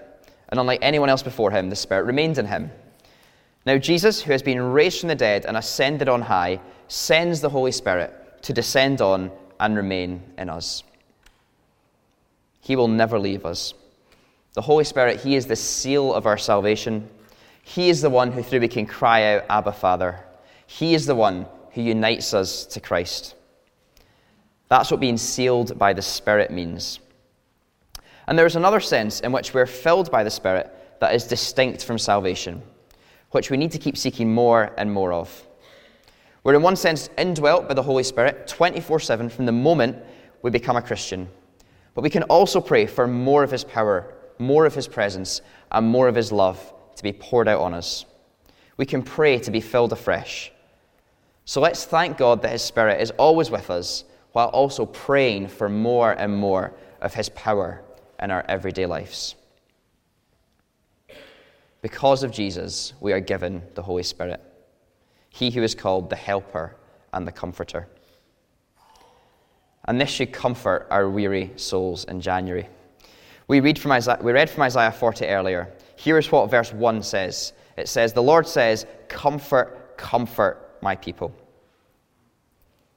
and 0.49 0.59
unlike 0.59 0.79
anyone 0.81 1.09
else 1.09 1.23
before 1.23 1.51
him, 1.51 1.69
the 1.69 1.75
Spirit 1.75 2.05
remained 2.05 2.37
in 2.37 2.45
him. 2.45 2.71
Now, 3.65 3.77
Jesus, 3.77 4.21
who 4.21 4.31
has 4.31 4.41
been 4.41 4.61
raised 4.61 5.01
from 5.01 5.09
the 5.09 5.15
dead 5.15 5.45
and 5.45 5.57
ascended 5.57 6.09
on 6.09 6.21
high, 6.21 6.59
sends 6.87 7.41
the 7.41 7.49
Holy 7.49 7.71
Spirit 7.71 8.41
to 8.43 8.53
descend 8.53 9.01
on 9.01 9.31
and 9.59 9.75
remain 9.75 10.23
in 10.37 10.49
us. 10.49 10.83
He 12.61 12.75
will 12.75 12.87
never 12.87 13.19
leave 13.19 13.45
us. 13.45 13.73
The 14.59 14.63
Holy 14.63 14.83
Spirit, 14.83 15.21
He 15.21 15.37
is 15.37 15.45
the 15.45 15.55
seal 15.55 16.13
of 16.13 16.25
our 16.25 16.37
salvation. 16.37 17.07
He 17.63 17.89
is 17.89 18.01
the 18.01 18.09
one 18.09 18.29
who, 18.29 18.43
through 18.43 18.59
we 18.59 18.67
can 18.67 18.85
cry 18.85 19.35
out, 19.35 19.45
Abba, 19.49 19.71
Father. 19.71 20.19
He 20.67 20.93
is 20.93 21.05
the 21.05 21.15
one 21.15 21.45
who 21.71 21.81
unites 21.81 22.33
us 22.33 22.65
to 22.65 22.81
Christ. 22.81 23.35
That's 24.67 24.91
what 24.91 24.99
being 24.99 25.15
sealed 25.15 25.79
by 25.79 25.93
the 25.93 26.01
Spirit 26.01 26.51
means. 26.51 26.99
And 28.27 28.37
there 28.37 28.45
is 28.45 28.57
another 28.57 28.81
sense 28.81 29.21
in 29.21 29.31
which 29.31 29.53
we're 29.53 29.65
filled 29.65 30.11
by 30.11 30.25
the 30.25 30.29
Spirit 30.29 30.69
that 30.99 31.15
is 31.15 31.23
distinct 31.23 31.85
from 31.85 31.97
salvation, 31.97 32.61
which 33.31 33.49
we 33.49 33.55
need 33.55 33.71
to 33.71 33.79
keep 33.79 33.95
seeking 33.95 34.33
more 34.33 34.73
and 34.77 34.91
more 34.91 35.13
of. 35.13 35.47
We're, 36.43 36.55
in 36.55 36.61
one 36.61 36.75
sense, 36.75 37.09
indwelt 37.17 37.69
by 37.69 37.75
the 37.75 37.83
Holy 37.83 38.03
Spirit 38.03 38.45
24 38.45 38.99
7 38.99 39.29
from 39.29 39.45
the 39.45 39.53
moment 39.53 39.95
we 40.41 40.51
become 40.51 40.75
a 40.75 40.81
Christian. 40.81 41.29
But 41.93 42.01
we 42.01 42.09
can 42.09 42.23
also 42.23 42.59
pray 42.59 42.87
for 42.87 43.07
more 43.07 43.41
of 43.41 43.51
His 43.51 43.63
power 43.63 44.15
more 44.39 44.65
of 44.65 44.73
His 44.73 44.87
presence, 44.87 45.41
and 45.71 45.85
more 45.85 46.07
of 46.07 46.15
His 46.15 46.31
love 46.31 46.73
to 46.95 47.03
be 47.03 47.13
poured 47.13 47.47
out 47.47 47.61
on 47.61 47.73
us. 47.73 48.05
We 48.77 48.85
can 48.85 49.03
pray 49.03 49.39
to 49.39 49.51
be 49.51 49.61
filled 49.61 49.91
afresh. 49.91 50.51
So 51.45 51.61
let's 51.61 51.85
thank 51.85 52.17
God 52.17 52.41
that 52.41 52.51
His 52.51 52.61
Spirit 52.61 53.01
is 53.01 53.11
always 53.11 53.51
with 53.51 53.69
us 53.69 54.05
while 54.31 54.47
also 54.47 54.85
praying 54.85 55.47
for 55.47 55.67
more 55.67 56.13
and 56.13 56.35
more 56.35 56.73
of 57.01 57.13
His 57.13 57.29
power 57.29 57.81
in 58.21 58.31
our 58.31 58.45
everyday 58.47 58.85
lives. 58.85 59.35
Because 61.81 62.23
of 62.23 62.31
Jesus, 62.31 62.93
we 62.99 63.13
are 63.13 63.19
given 63.19 63.61
the 63.75 63.81
Holy 63.81 64.03
Spirit, 64.03 64.41
He 65.29 65.51
who 65.51 65.63
is 65.63 65.75
called 65.75 66.09
the 66.09 66.15
Helper 66.15 66.75
and 67.13 67.25
the 67.25 67.31
Comforter. 67.31 67.87
And 69.85 69.99
this 69.99 70.09
should 70.09 70.31
comfort 70.31 70.87
our 70.91 71.09
weary 71.09 71.51
souls 71.55 72.03
in 72.03 72.21
January. 72.21 72.67
We, 73.49 73.61
read 73.61 73.79
from 73.79 73.91
Isaiah, 73.91 74.19
we 74.21 74.31
read 74.31 74.47
from 74.47 74.61
Isaiah 74.61 74.91
40 74.91 75.25
earlier. 75.25 75.73
Here 75.95 76.19
is 76.19 76.31
what 76.31 76.51
verse 76.51 76.71
1 76.71 77.01
says 77.01 77.51
it 77.77 77.89
says, 77.89 78.13
The 78.13 78.23
Lord 78.23 78.47
says, 78.47 78.85
Comfort, 79.07 79.97
comfort 79.97 80.77
my 80.81 80.95
people. 80.95 81.33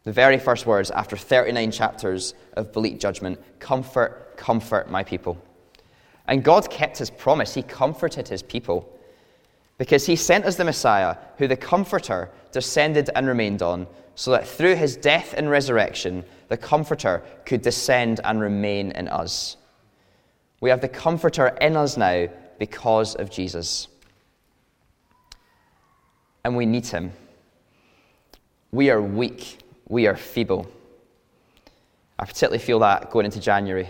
The 0.04 0.12
very 0.12 0.38
first 0.38 0.66
words 0.66 0.90
after 0.90 1.16
39 1.16 1.70
chapters 1.70 2.34
of 2.52 2.70
bleak 2.70 3.00
judgment 3.00 3.40
Comfort, 3.60 4.36
comfort 4.36 4.90
my 4.90 5.02
people. 5.02 5.42
And 6.26 6.44
God 6.44 6.70
kept 6.70 6.98
his 6.98 7.08
promise. 7.08 7.54
He 7.54 7.62
comforted 7.62 8.28
his 8.28 8.42
people 8.42 8.88
because 9.78 10.04
he 10.04 10.16
sent 10.16 10.44
us 10.44 10.56
the 10.56 10.64
Messiah, 10.64 11.16
who 11.38 11.48
the 11.48 11.56
Comforter 11.56 12.30
descended 12.52 13.08
and 13.16 13.26
remained 13.26 13.62
on, 13.62 13.86
so 14.16 14.32
that 14.32 14.46
through 14.46 14.76
his 14.76 14.96
death 14.98 15.32
and 15.34 15.50
resurrection, 15.50 16.24
the 16.48 16.58
Comforter 16.58 17.22
could 17.46 17.62
descend 17.62 18.20
and 18.22 18.38
remain 18.38 18.92
in 18.92 19.08
us. 19.08 19.56
We 20.62 20.70
have 20.70 20.80
the 20.80 20.88
Comforter 20.88 21.48
in 21.60 21.76
us 21.76 21.96
now 21.96 22.28
because 22.60 23.16
of 23.16 23.30
Jesus. 23.30 23.88
And 26.44 26.56
we 26.56 26.66
need 26.66 26.86
him. 26.86 27.12
We 28.70 28.88
are 28.90 29.02
weak. 29.02 29.58
We 29.88 30.06
are 30.06 30.16
feeble. 30.16 30.70
I 32.16 32.24
particularly 32.26 32.60
feel 32.60 32.78
that 32.78 33.10
going 33.10 33.26
into 33.26 33.40
January. 33.40 33.88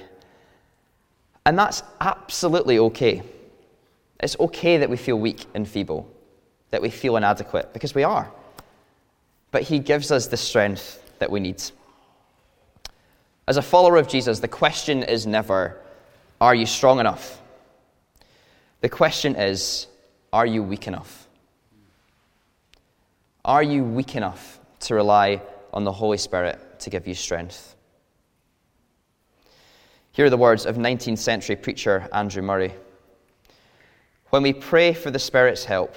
And 1.45 1.59
that's 1.59 1.83
absolutely 2.01 2.79
okay. 2.79 3.23
It's 4.21 4.41
okay 4.41 4.79
that 4.79 4.89
we 4.89 4.97
feel 4.97 5.19
weak 5.19 5.45
and 5.53 5.69
feeble, 5.69 6.11
that 6.71 6.81
we 6.81 6.89
feel 6.89 7.19
inadequate, 7.19 7.75
because 7.75 7.95
we 7.95 8.03
are. 8.03 8.33
But 9.51 9.65
He 9.65 9.79
gives 9.79 10.11
us 10.11 10.27
the 10.27 10.39
strength 10.39 11.03
that 11.19 11.31
we 11.31 11.39
need. 11.39 11.63
As 13.47 13.59
a 13.59 13.63
follower 13.63 13.99
of 13.99 14.09
Jesus, 14.09 14.41
the 14.41 14.49
question 14.49 15.03
is 15.03 15.27
never, 15.27 15.79
are 16.43 16.57
you 16.57 16.67
strong 16.67 16.99
enough? 16.99 17.41
The 18.81 18.89
question 18.89 19.37
is 19.37 19.87
Are 20.33 20.45
you 20.45 20.65
weak 20.65 20.89
enough? 20.89 21.29
Are 23.45 23.63
you 23.63 23.85
weak 23.85 24.17
enough 24.17 24.59
to 24.81 24.97
rely 24.97 25.41
on 25.73 25.85
the 25.85 25.93
Holy 25.93 26.19
Spirit 26.19 26.59
to 26.81 26.91
give 26.91 27.07
you 27.07 27.15
strength? 27.15 27.77
Here 30.11 30.27
are 30.27 30.31
the 30.31 30.37
words 30.37 30.67
of 30.67 30.77
19th 30.77 31.19
century 31.19 31.55
preacher 31.55 32.09
Andrew 32.13 32.43
Murray. 32.43 32.75
When 34.31 34.43
we 34.43 34.53
pray 34.53 34.95
for 34.95 35.13
the 35.13 35.21
Spirit's 35.21 35.65
help, 35.65 35.95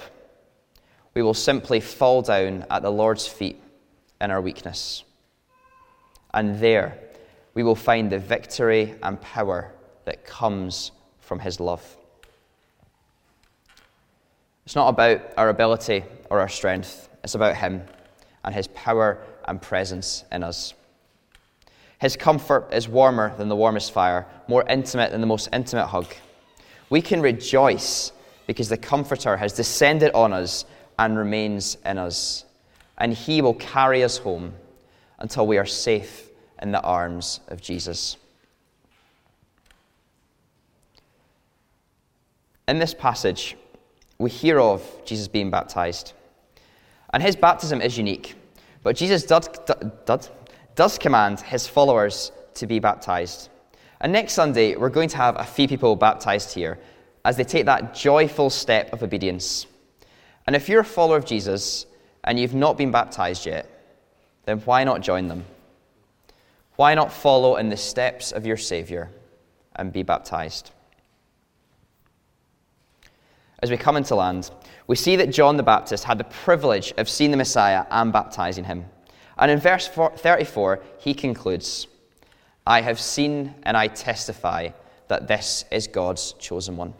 we 1.14 1.22
will 1.22 1.34
simply 1.34 1.80
fall 1.80 2.22
down 2.22 2.64
at 2.70 2.82
the 2.82 2.92
Lord's 2.92 3.26
feet 3.26 3.60
in 4.20 4.30
our 4.30 4.40
weakness. 4.40 5.02
And 6.32 6.60
there 6.60 6.96
we 7.54 7.64
will 7.64 7.74
find 7.74 8.12
the 8.12 8.20
victory 8.20 8.94
and 9.02 9.20
power 9.20 9.72
that 10.06 10.24
comes 10.24 10.92
from 11.20 11.38
His 11.38 11.60
love. 11.60 11.96
It's 14.64 14.74
not 14.74 14.88
about 14.88 15.20
our 15.36 15.50
ability 15.50 16.02
or 16.30 16.40
our 16.40 16.48
strength, 16.48 17.08
it's 17.22 17.34
about 17.34 17.56
Him 17.56 17.82
and 18.44 18.54
His 18.54 18.68
power 18.68 19.18
and 19.46 19.60
presence 19.60 20.24
in 20.32 20.42
us. 20.42 20.72
His 21.98 22.16
comfort 22.16 22.72
is 22.72 22.88
warmer 22.88 23.34
than 23.36 23.48
the 23.48 23.56
warmest 23.56 23.92
fire, 23.92 24.26
more 24.48 24.64
intimate 24.68 25.12
than 25.12 25.20
the 25.20 25.26
most 25.26 25.48
intimate 25.52 25.86
hug. 25.86 26.06
We 26.90 27.00
can 27.00 27.20
rejoice 27.20 28.12
because 28.46 28.68
the 28.68 28.76
Comforter 28.76 29.36
has 29.36 29.52
descended 29.52 30.12
on 30.12 30.32
us 30.32 30.64
and 30.98 31.18
remains 31.18 31.76
in 31.84 31.98
us, 31.98 32.44
and 32.98 33.12
He 33.12 33.42
will 33.42 33.54
carry 33.54 34.04
us 34.04 34.18
home 34.18 34.54
until 35.18 35.46
we 35.46 35.58
are 35.58 35.66
safe 35.66 36.28
in 36.62 36.70
the 36.70 36.82
arms 36.82 37.40
of 37.48 37.60
Jesus. 37.60 38.16
In 42.68 42.78
this 42.78 42.94
passage, 42.94 43.56
we 44.18 44.30
hear 44.30 44.58
of 44.58 44.82
Jesus 45.04 45.28
being 45.28 45.50
baptized. 45.50 46.14
And 47.12 47.22
his 47.22 47.36
baptism 47.36 47.80
is 47.80 47.96
unique. 47.96 48.34
But 48.82 48.96
Jesus 48.96 49.24
does, 49.24 49.48
does, 50.04 50.30
does 50.74 50.98
command 50.98 51.40
his 51.40 51.66
followers 51.66 52.32
to 52.54 52.66
be 52.66 52.78
baptized. 52.78 53.50
And 54.00 54.12
next 54.12 54.34
Sunday, 54.34 54.76
we're 54.76 54.90
going 54.90 55.08
to 55.10 55.16
have 55.16 55.38
a 55.38 55.44
few 55.44 55.68
people 55.68 55.96
baptized 55.96 56.54
here 56.54 56.78
as 57.24 57.36
they 57.36 57.44
take 57.44 57.66
that 57.66 57.94
joyful 57.94 58.50
step 58.50 58.92
of 58.92 59.02
obedience. 59.02 59.66
And 60.46 60.54
if 60.54 60.68
you're 60.68 60.80
a 60.80 60.84
follower 60.84 61.16
of 61.16 61.24
Jesus 61.24 61.86
and 62.24 62.38
you've 62.38 62.54
not 62.54 62.76
been 62.76 62.90
baptized 62.90 63.46
yet, 63.46 63.68
then 64.44 64.60
why 64.60 64.84
not 64.84 65.00
join 65.00 65.28
them? 65.28 65.44
Why 66.76 66.94
not 66.94 67.12
follow 67.12 67.56
in 67.56 67.68
the 67.68 67.76
steps 67.76 68.32
of 68.32 68.46
your 68.46 68.56
Savior 68.56 69.10
and 69.74 69.92
be 69.92 70.02
baptized? 70.02 70.70
As 73.60 73.70
we 73.70 73.76
come 73.76 73.96
into 73.96 74.14
land, 74.14 74.50
we 74.86 74.96
see 74.96 75.16
that 75.16 75.32
John 75.32 75.56
the 75.56 75.62
Baptist 75.62 76.04
had 76.04 76.18
the 76.18 76.24
privilege 76.24 76.92
of 76.96 77.08
seeing 77.08 77.30
the 77.30 77.36
Messiah 77.36 77.86
and 77.90 78.12
baptizing 78.12 78.64
him. 78.64 78.84
And 79.38 79.50
in 79.50 79.58
verse 79.58 79.88
34, 79.88 80.82
he 80.98 81.14
concludes 81.14 81.86
I 82.66 82.80
have 82.80 83.00
seen 83.00 83.54
and 83.62 83.76
I 83.76 83.88
testify 83.88 84.70
that 85.08 85.28
this 85.28 85.64
is 85.70 85.86
God's 85.86 86.32
chosen 86.34 86.76
one. 86.76 86.94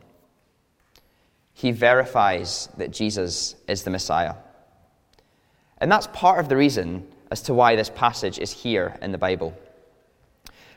He 1.53 1.73
verifies 1.73 2.69
that 2.77 2.90
Jesus 2.90 3.57
is 3.66 3.83
the 3.83 3.90
Messiah. 3.90 4.35
And 5.79 5.90
that's 5.90 6.07
part 6.09 6.38
of 6.38 6.49
the 6.49 6.57
reason 6.57 7.07
as 7.31 7.42
to 7.42 7.55
why 7.55 7.77
this 7.77 7.90
passage 7.90 8.38
is 8.38 8.53
here 8.53 8.97
in 9.03 9.12
the 9.12 9.19
Bible. 9.19 9.57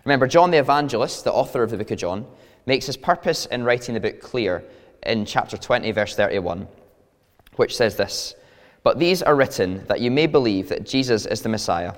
Remember, 0.05 0.27
John 0.27 0.51
the 0.51 0.57
Evangelist, 0.57 1.23
the 1.23 1.33
author 1.33 1.61
of 1.61 1.69
the 1.69 1.77
book 1.77 1.91
of 1.91 1.99
John, 1.99 2.25
makes 2.65 2.85
his 2.85 2.97
purpose 2.97 3.45
in 3.45 3.63
writing 3.63 3.93
the 3.93 3.99
book 3.99 4.21
clear 4.21 4.63
in 5.03 5.25
chapter 5.25 5.57
20, 5.57 5.91
verse 5.91 6.15
31, 6.15 6.67
which 7.55 7.75
says 7.75 7.95
this 7.95 8.35
But 8.83 8.99
these 8.99 9.21
are 9.21 9.35
written 9.35 9.85
that 9.87 10.01
you 10.01 10.11
may 10.11 10.27
believe 10.27 10.69
that 10.69 10.85
Jesus 10.85 11.25
is 11.25 11.41
the 11.41 11.49
Messiah, 11.49 11.93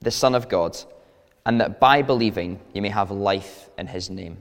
the 0.00 0.10
Son 0.10 0.34
of 0.34 0.48
God, 0.48 0.76
and 1.46 1.60
that 1.60 1.80
by 1.80 2.02
believing 2.02 2.60
you 2.72 2.82
may 2.82 2.88
have 2.88 3.10
life 3.10 3.68
in 3.78 3.86
his 3.86 4.10
name. 4.10 4.38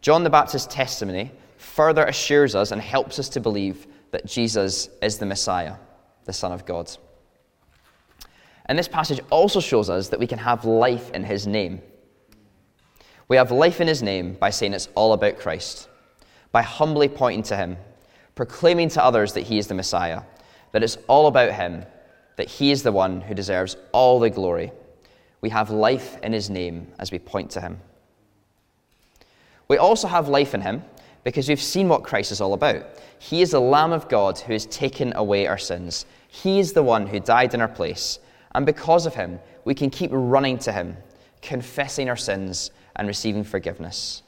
John 0.00 0.24
the 0.24 0.30
Baptist's 0.30 0.72
testimony 0.72 1.32
further 1.56 2.04
assures 2.04 2.54
us 2.54 2.70
and 2.70 2.80
helps 2.80 3.18
us 3.18 3.28
to 3.30 3.40
believe 3.40 3.86
that 4.10 4.26
Jesus 4.26 4.88
is 5.02 5.18
the 5.18 5.26
Messiah, 5.26 5.74
the 6.24 6.32
Son 6.32 6.52
of 6.52 6.64
God. 6.64 6.90
And 8.66 8.78
this 8.78 8.88
passage 8.88 9.20
also 9.30 9.60
shows 9.60 9.90
us 9.90 10.08
that 10.08 10.20
we 10.20 10.26
can 10.26 10.38
have 10.38 10.64
life 10.64 11.10
in 11.12 11.24
his 11.24 11.46
name. 11.46 11.80
We 13.28 13.36
have 13.36 13.50
life 13.50 13.80
in 13.80 13.88
his 13.88 14.02
name 14.02 14.34
by 14.34 14.50
saying 14.50 14.72
it's 14.72 14.88
all 14.94 15.12
about 15.12 15.38
Christ, 15.38 15.88
by 16.50 16.62
humbly 16.62 17.08
pointing 17.08 17.42
to 17.44 17.56
him, 17.56 17.76
proclaiming 18.34 18.88
to 18.90 19.04
others 19.04 19.34
that 19.34 19.42
he 19.42 19.58
is 19.58 19.66
the 19.66 19.74
Messiah, 19.74 20.22
that 20.72 20.82
it's 20.82 20.96
all 21.08 21.26
about 21.26 21.52
him, 21.52 21.84
that 22.36 22.48
he 22.48 22.70
is 22.70 22.82
the 22.82 22.92
one 22.92 23.20
who 23.20 23.34
deserves 23.34 23.76
all 23.92 24.18
the 24.18 24.30
glory. 24.30 24.72
We 25.42 25.50
have 25.50 25.70
life 25.70 26.18
in 26.22 26.32
his 26.32 26.48
name 26.48 26.86
as 26.98 27.12
we 27.12 27.18
point 27.18 27.50
to 27.50 27.60
him. 27.60 27.80
We 29.68 29.76
also 29.76 30.08
have 30.08 30.28
life 30.28 30.54
in 30.54 30.62
him 30.62 30.82
because 31.22 31.48
we've 31.48 31.60
seen 31.60 31.88
what 31.88 32.04
Christ 32.04 32.32
is 32.32 32.40
all 32.40 32.54
about. 32.54 32.86
He 33.18 33.42
is 33.42 33.50
the 33.50 33.60
Lamb 33.60 33.92
of 33.92 34.08
God 34.08 34.38
who 34.38 34.54
has 34.54 34.64
taken 34.66 35.12
away 35.14 35.46
our 35.46 35.58
sins. 35.58 36.06
He 36.28 36.60
is 36.60 36.72
the 36.72 36.82
one 36.82 37.06
who 37.06 37.20
died 37.20 37.52
in 37.52 37.60
our 37.60 37.68
place. 37.68 38.20
And 38.52 38.64
because 38.64 39.04
of 39.04 39.14
him, 39.14 39.38
we 39.66 39.74
can 39.74 39.90
keep 39.90 40.10
running 40.14 40.58
to 40.60 40.72
him, 40.72 40.96
confessing 41.42 42.08
our 42.08 42.16
sins 42.16 42.70
and 42.98 43.08
receiving 43.08 43.44
forgiveness. 43.44 44.22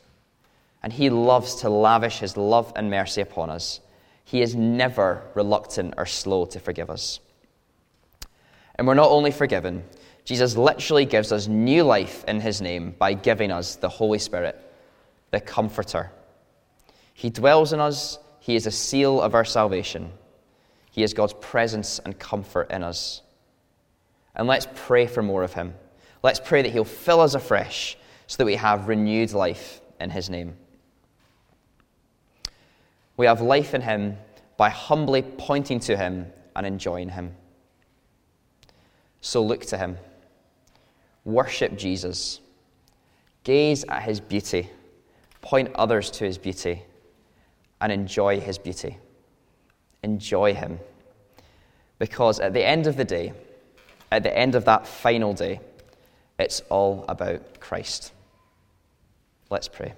And 0.82 0.92
He 0.92 1.10
loves 1.10 1.56
to 1.56 1.68
lavish 1.68 2.18
His 2.18 2.36
love 2.36 2.72
and 2.76 2.90
mercy 2.90 3.20
upon 3.20 3.50
us. 3.50 3.80
He 4.24 4.42
is 4.42 4.54
never 4.54 5.22
reluctant 5.34 5.94
or 5.96 6.06
slow 6.06 6.46
to 6.46 6.60
forgive 6.60 6.88
us. 6.88 7.20
And 8.76 8.86
we're 8.86 8.94
not 8.94 9.10
only 9.10 9.32
forgiven, 9.32 9.84
Jesus 10.24 10.56
literally 10.56 11.04
gives 11.04 11.32
us 11.32 11.48
new 11.48 11.82
life 11.82 12.24
in 12.26 12.40
His 12.40 12.62
name 12.62 12.94
by 12.98 13.12
giving 13.12 13.50
us 13.50 13.76
the 13.76 13.88
Holy 13.88 14.18
Spirit, 14.18 14.58
the 15.32 15.40
Comforter. 15.40 16.10
He 17.12 17.28
dwells 17.28 17.72
in 17.72 17.80
us, 17.80 18.18
He 18.38 18.56
is 18.56 18.66
a 18.66 18.70
seal 18.70 19.20
of 19.20 19.34
our 19.34 19.44
salvation. 19.44 20.12
He 20.92 21.02
is 21.02 21.14
God's 21.14 21.34
presence 21.34 21.98
and 21.98 22.18
comfort 22.18 22.70
in 22.70 22.82
us. 22.82 23.22
And 24.34 24.48
let's 24.48 24.66
pray 24.74 25.06
for 25.06 25.22
more 25.22 25.42
of 25.42 25.52
Him. 25.52 25.74
Let's 26.22 26.40
pray 26.40 26.62
that 26.62 26.72
He'll 26.72 26.84
fill 26.84 27.20
us 27.20 27.34
afresh 27.34 27.96
so 28.30 28.36
that 28.36 28.46
we 28.46 28.54
have 28.54 28.86
renewed 28.86 29.32
life 29.32 29.80
in 29.98 30.08
his 30.08 30.30
name. 30.30 30.54
We 33.16 33.26
have 33.26 33.40
life 33.40 33.74
in 33.74 33.80
him 33.80 34.18
by 34.56 34.70
humbly 34.70 35.22
pointing 35.22 35.80
to 35.80 35.96
him 35.96 36.26
and 36.54 36.64
enjoying 36.64 37.08
him. 37.08 37.34
So 39.20 39.42
look 39.42 39.66
to 39.66 39.76
him. 39.76 39.98
Worship 41.24 41.76
Jesus. 41.76 42.38
Gaze 43.42 43.82
at 43.88 44.04
his 44.04 44.20
beauty. 44.20 44.70
Point 45.42 45.72
others 45.74 46.08
to 46.12 46.24
his 46.24 46.38
beauty. 46.38 46.84
And 47.80 47.90
enjoy 47.90 48.38
his 48.38 48.58
beauty. 48.58 48.96
Enjoy 50.04 50.54
him. 50.54 50.78
Because 51.98 52.38
at 52.38 52.52
the 52.52 52.64
end 52.64 52.86
of 52.86 52.96
the 52.96 53.04
day, 53.04 53.32
at 54.12 54.22
the 54.22 54.38
end 54.38 54.54
of 54.54 54.66
that 54.66 54.86
final 54.86 55.34
day, 55.34 55.58
it's 56.38 56.60
all 56.68 57.04
about 57.08 57.58
Christ. 57.58 58.12
Let's 59.50 59.66
pray. 59.66 59.94